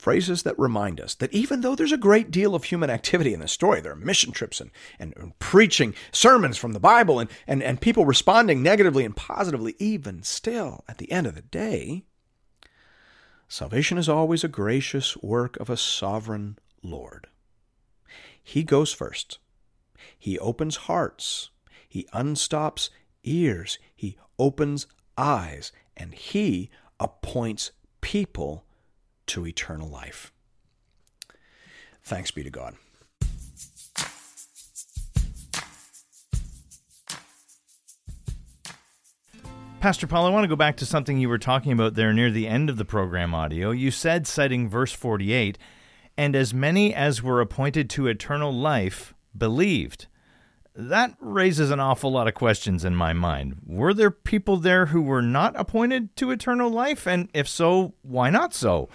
phrases 0.02 0.42
that 0.42 0.58
remind 0.58 1.00
us 1.00 1.14
that 1.14 1.32
even 1.32 1.62
though 1.62 1.76
there's 1.76 1.92
a 1.92 1.98
great 1.98 2.32
deal 2.32 2.56
of 2.56 2.64
human 2.64 2.90
activity 2.90 3.36
in 3.36 3.40
the 3.40 3.48
story, 3.48 3.80
there 3.80 3.92
are 3.92 3.96
mission 3.96 4.32
trips 4.32 4.60
and, 4.60 4.72
and, 4.98 5.14
and, 5.16 5.38
preaching 5.38 5.94
sermons 6.12 6.58
from 6.58 6.74
the 6.74 6.80
Bible 6.80 7.20
and, 7.20 7.30
and, 7.46 7.62
and 7.62 7.80
people 7.80 8.04
responding 8.04 8.64
negatively 8.64 9.06
and 9.06 9.16
positively, 9.16 9.76
even 9.78 10.24
still, 10.24 10.84
at 10.88 10.98
the 10.98 11.12
end 11.12 11.28
of 11.28 11.36
the 11.36 11.44
day, 11.44 12.04
salvation 13.48 14.00
is 14.00 14.10
always 14.10 14.44
a 14.44 14.48
gracious 14.48 15.16
work 15.18 15.56
of 15.58 15.70
a 15.70 15.78
sovereign 15.78 16.58
Lord. 16.82 17.28
He 18.44 18.64
goes 18.64 18.92
first. 18.92 19.38
He 20.18 20.40
opens 20.40 20.88
hearts. 20.88 21.52
He 21.88 22.08
unstops 22.12 22.90
ears. 23.24 23.78
He 23.96 24.18
opens 24.40 24.88
eyes. 25.16 25.72
And 25.96 26.16
he 26.16 26.72
appoints 27.00 27.72
people 28.02 28.66
to 29.32 29.48
eternal 29.48 29.88
life. 29.88 30.34
Thanks 32.04 32.32
be 32.32 32.44
to 32.44 32.50
God. 32.50 32.76
Pastor 39.80 40.06
Paul, 40.06 40.26
I 40.26 40.30
want 40.30 40.44
to 40.44 40.50
go 40.50 40.56
back 40.56 40.78
to 40.78 40.86
something 40.86 41.18
you 41.18 41.30
were 41.30 41.38
talking 41.38 41.72
about 41.72 41.96
there 41.96 42.14
near 42.14 42.30
the 42.30 42.48
end 42.48 42.70
of 42.70 42.76
the 42.78 42.86
program 42.86 43.34
audio. 43.34 43.72
You 43.72 43.90
said, 43.90 44.28
citing 44.28 44.68
verse 44.68 44.92
48, 44.92 45.58
and 46.18 46.36
as 46.36 46.54
many 46.54 46.94
as 46.94 47.24
were 47.24 47.40
appointed 47.42 47.90
to 47.92 48.08
eternal 48.08 48.54
life 48.54 49.14
believed. 49.36 50.08
That 50.76 51.16
raises 51.20 51.72
an 51.72 51.80
awful 51.80 52.12
lot 52.12 52.28
of 52.28 52.34
questions 52.34 52.86
in 52.86 52.96
my 52.96 53.14
mind. 53.14 53.62
Were 53.66 53.94
there 53.94 54.12
people 54.12 54.58
there 54.58 54.88
who 54.88 55.02
were 55.02 55.22
not 55.22 55.54
appointed 55.58 56.16
to 56.18 56.32
eternal 56.32 56.70
life? 56.70 57.08
And 57.08 57.30
if 57.34 57.48
so, 57.48 57.94
why 58.04 58.30
not 58.30 58.54
so? 58.54 58.88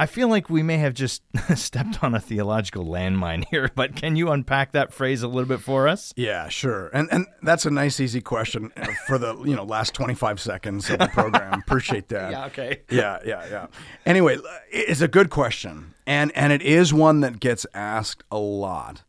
I 0.00 0.06
feel 0.06 0.28
like 0.28 0.48
we 0.48 0.62
may 0.62 0.78
have 0.78 0.94
just 0.94 1.22
stepped 1.56 2.02
on 2.02 2.14
a 2.14 2.20
theological 2.20 2.86
landmine 2.86 3.44
here, 3.50 3.70
but 3.76 3.96
can 3.96 4.16
you 4.16 4.30
unpack 4.30 4.72
that 4.72 4.94
phrase 4.94 5.22
a 5.22 5.28
little 5.28 5.44
bit 5.44 5.60
for 5.60 5.88
us? 5.88 6.14
Yeah, 6.16 6.48
sure. 6.48 6.88
And 6.94 7.06
and 7.12 7.26
that's 7.42 7.66
a 7.66 7.70
nice 7.70 8.00
easy 8.00 8.22
question 8.22 8.72
uh, 8.78 8.86
for 9.06 9.18
the, 9.18 9.36
you 9.42 9.54
know, 9.54 9.62
last 9.62 9.92
25 9.92 10.40
seconds 10.40 10.88
of 10.88 11.00
the 11.00 11.08
program. 11.08 11.60
Appreciate 11.66 12.08
that. 12.08 12.30
Yeah, 12.30 12.46
okay. 12.46 12.80
Yeah, 12.88 13.18
yeah, 13.26 13.46
yeah. 13.50 13.66
Anyway, 14.06 14.38
it's 14.70 15.02
a 15.02 15.08
good 15.08 15.28
question. 15.28 15.92
And 16.06 16.32
and 16.34 16.50
it 16.50 16.62
is 16.62 16.94
one 16.94 17.20
that 17.20 17.38
gets 17.38 17.66
asked 17.74 18.24
a 18.32 18.38
lot. 18.38 19.02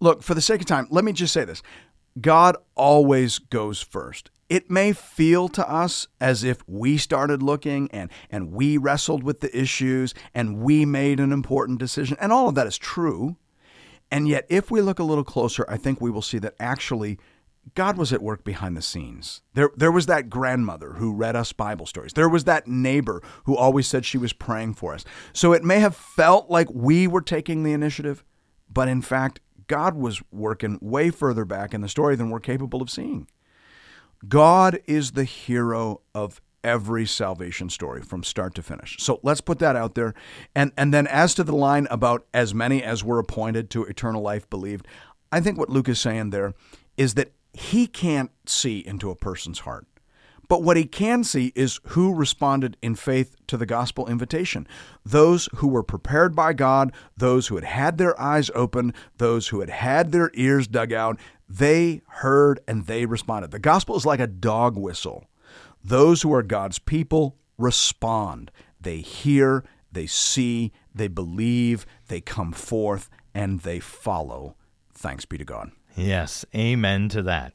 Look, 0.00 0.22
for 0.22 0.32
the 0.32 0.40
sake 0.40 0.62
of 0.62 0.66
time, 0.66 0.86
let 0.88 1.04
me 1.04 1.12
just 1.12 1.34
say 1.34 1.44
this. 1.44 1.62
God 2.18 2.56
always 2.74 3.38
goes 3.38 3.82
first. 3.82 4.30
It 4.48 4.70
may 4.70 4.92
feel 4.92 5.48
to 5.50 5.68
us 5.68 6.08
as 6.20 6.42
if 6.42 6.66
we 6.66 6.96
started 6.96 7.42
looking 7.42 7.90
and, 7.92 8.10
and 8.30 8.52
we 8.52 8.78
wrestled 8.78 9.22
with 9.22 9.40
the 9.40 9.56
issues 9.56 10.14
and 10.34 10.58
we 10.58 10.86
made 10.86 11.20
an 11.20 11.32
important 11.32 11.78
decision, 11.78 12.16
and 12.20 12.32
all 12.32 12.48
of 12.48 12.54
that 12.54 12.66
is 12.66 12.78
true. 12.78 13.36
And 14.10 14.26
yet, 14.26 14.46
if 14.48 14.70
we 14.70 14.80
look 14.80 14.98
a 14.98 15.04
little 15.04 15.24
closer, 15.24 15.66
I 15.68 15.76
think 15.76 16.00
we 16.00 16.10
will 16.10 16.22
see 16.22 16.38
that 16.38 16.54
actually 16.58 17.18
God 17.74 17.98
was 17.98 18.12
at 18.12 18.22
work 18.22 18.44
behind 18.44 18.76
the 18.76 18.82
scenes. 18.82 19.42
There, 19.52 19.70
there 19.76 19.92
was 19.92 20.06
that 20.06 20.30
grandmother 20.30 20.94
who 20.94 21.12
read 21.12 21.36
us 21.36 21.52
Bible 21.52 21.84
stories. 21.84 22.14
There 22.14 22.28
was 22.28 22.44
that 22.44 22.66
neighbor 22.66 23.22
who 23.44 23.56
always 23.56 23.86
said 23.86 24.06
she 24.06 24.16
was 24.16 24.32
praying 24.32 24.74
for 24.74 24.94
us. 24.94 25.04
So 25.34 25.52
it 25.52 25.64
may 25.64 25.80
have 25.80 25.96
felt 25.96 26.48
like 26.48 26.68
we 26.72 27.06
were 27.06 27.20
taking 27.20 27.62
the 27.62 27.72
initiative, 27.72 28.24
but 28.72 28.88
in 28.88 29.02
fact, 29.02 29.40
God 29.66 29.94
was 29.94 30.22
working 30.32 30.78
way 30.80 31.10
further 31.10 31.44
back 31.44 31.74
in 31.74 31.82
the 31.82 31.88
story 31.88 32.16
than 32.16 32.30
we're 32.30 32.40
capable 32.40 32.80
of 32.80 32.88
seeing. 32.88 33.28
God 34.26 34.80
is 34.86 35.12
the 35.12 35.24
hero 35.24 36.00
of 36.14 36.40
every 36.64 37.06
salvation 37.06 37.70
story 37.70 38.02
from 38.02 38.24
start 38.24 38.54
to 38.56 38.62
finish. 38.62 38.96
So 38.98 39.20
let's 39.22 39.40
put 39.40 39.58
that 39.60 39.76
out 39.76 39.94
there. 39.94 40.14
And 40.54 40.72
and 40.76 40.92
then 40.92 41.06
as 41.06 41.34
to 41.34 41.44
the 41.44 41.54
line 41.54 41.86
about 41.90 42.26
as 42.34 42.52
many 42.52 42.82
as 42.82 43.04
were 43.04 43.18
appointed 43.18 43.70
to 43.70 43.84
eternal 43.84 44.22
life 44.22 44.48
believed, 44.50 44.86
I 45.30 45.40
think 45.40 45.58
what 45.58 45.70
Luke 45.70 45.88
is 45.88 46.00
saying 46.00 46.30
there 46.30 46.54
is 46.96 47.14
that 47.14 47.32
he 47.52 47.86
can't 47.86 48.30
see 48.46 48.78
into 48.78 49.10
a 49.10 49.16
person's 49.16 49.60
heart. 49.60 49.86
But 50.48 50.62
what 50.62 50.78
he 50.78 50.86
can 50.86 51.24
see 51.24 51.52
is 51.54 51.78
who 51.88 52.14
responded 52.14 52.78
in 52.80 52.94
faith 52.94 53.36
to 53.48 53.58
the 53.58 53.66
gospel 53.66 54.06
invitation. 54.06 54.66
Those 55.04 55.48
who 55.56 55.68
were 55.68 55.82
prepared 55.82 56.34
by 56.34 56.54
God, 56.54 56.92
those 57.16 57.48
who 57.48 57.56
had 57.56 57.64
had 57.64 57.98
their 57.98 58.18
eyes 58.20 58.50
open, 58.54 58.94
those 59.18 59.48
who 59.48 59.60
had 59.60 59.70
had 59.70 60.10
their 60.10 60.30
ears 60.34 60.66
dug 60.66 60.92
out, 60.92 61.18
they 61.48 62.00
heard 62.08 62.60
and 62.66 62.86
they 62.86 63.04
responded. 63.06 63.50
The 63.50 63.58
gospel 63.58 63.96
is 63.96 64.06
like 64.06 64.20
a 64.20 64.26
dog 64.26 64.76
whistle. 64.76 65.26
Those 65.84 66.22
who 66.22 66.32
are 66.34 66.42
God's 66.42 66.78
people 66.78 67.36
respond. 67.58 68.50
They 68.80 68.98
hear, 68.98 69.64
they 69.92 70.06
see, 70.06 70.72
they 70.94 71.08
believe, 71.08 71.86
they 72.08 72.20
come 72.20 72.52
forth, 72.52 73.10
and 73.34 73.60
they 73.60 73.80
follow. 73.80 74.56
Thanks 74.94 75.24
be 75.24 75.38
to 75.38 75.44
God. 75.44 75.72
Yes, 75.94 76.44
amen 76.54 77.08
to 77.10 77.22
that. 77.22 77.52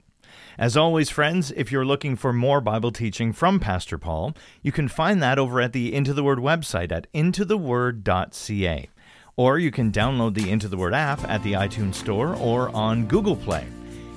As 0.57 0.77
always, 0.77 1.09
friends, 1.09 1.51
if 1.55 1.71
you're 1.71 1.85
looking 1.85 2.15
for 2.15 2.31
more 2.31 2.61
Bible 2.61 2.91
teaching 2.91 3.33
from 3.33 3.59
Pastor 3.59 3.97
Paul, 3.97 4.35
you 4.61 4.71
can 4.71 4.87
find 4.87 5.21
that 5.21 5.39
over 5.39 5.59
at 5.59 5.73
the 5.73 5.93
Into 5.93 6.13
the 6.13 6.23
Word 6.23 6.39
website 6.39 6.91
at 6.91 7.11
intotheword.ca. 7.13 8.89
Or 9.35 9.57
you 9.57 9.71
can 9.71 9.91
download 9.91 10.35
the 10.35 10.49
Into 10.49 10.67
the 10.67 10.77
Word 10.77 10.93
app 10.93 11.23
at 11.27 11.41
the 11.43 11.53
iTunes 11.53 11.95
Store 11.95 12.35
or 12.35 12.69
on 12.69 13.07
Google 13.07 13.35
Play. 13.35 13.65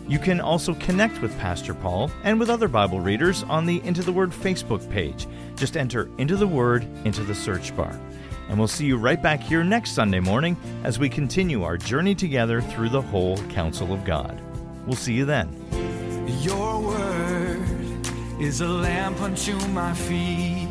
You 0.08 0.18
can 0.18 0.40
also 0.40 0.74
connect 0.74 1.20
with 1.20 1.36
Pastor 1.38 1.74
Paul 1.74 2.10
and 2.22 2.38
with 2.38 2.50
other 2.50 2.68
Bible 2.68 3.00
readers 3.00 3.42
on 3.44 3.66
the 3.66 3.82
Into 3.82 4.02
the 4.02 4.12
Word 4.12 4.30
Facebook 4.30 4.88
page. 4.90 5.26
Just 5.56 5.76
enter 5.76 6.08
Into 6.18 6.36
the 6.36 6.46
Word 6.46 6.86
into 7.04 7.24
the 7.24 7.34
search 7.34 7.74
bar. 7.76 7.98
And 8.48 8.58
we'll 8.58 8.68
see 8.68 8.86
you 8.86 8.96
right 8.96 9.20
back 9.20 9.40
here 9.40 9.64
next 9.64 9.92
Sunday 9.92 10.20
morning 10.20 10.56
as 10.84 10.98
we 10.98 11.08
continue 11.08 11.64
our 11.64 11.76
journey 11.76 12.14
together 12.14 12.60
through 12.60 12.90
the 12.90 13.02
whole 13.02 13.38
counsel 13.48 13.92
of 13.92 14.04
God. 14.04 14.40
We'll 14.86 14.96
see 14.96 15.14
you 15.14 15.24
then. 15.24 15.48
Your 16.26 16.80
word 16.80 17.62
is 18.40 18.60
a 18.60 18.68
lamp 18.68 19.20
unto 19.20 19.56
my 19.68 19.94
feet 19.94 20.65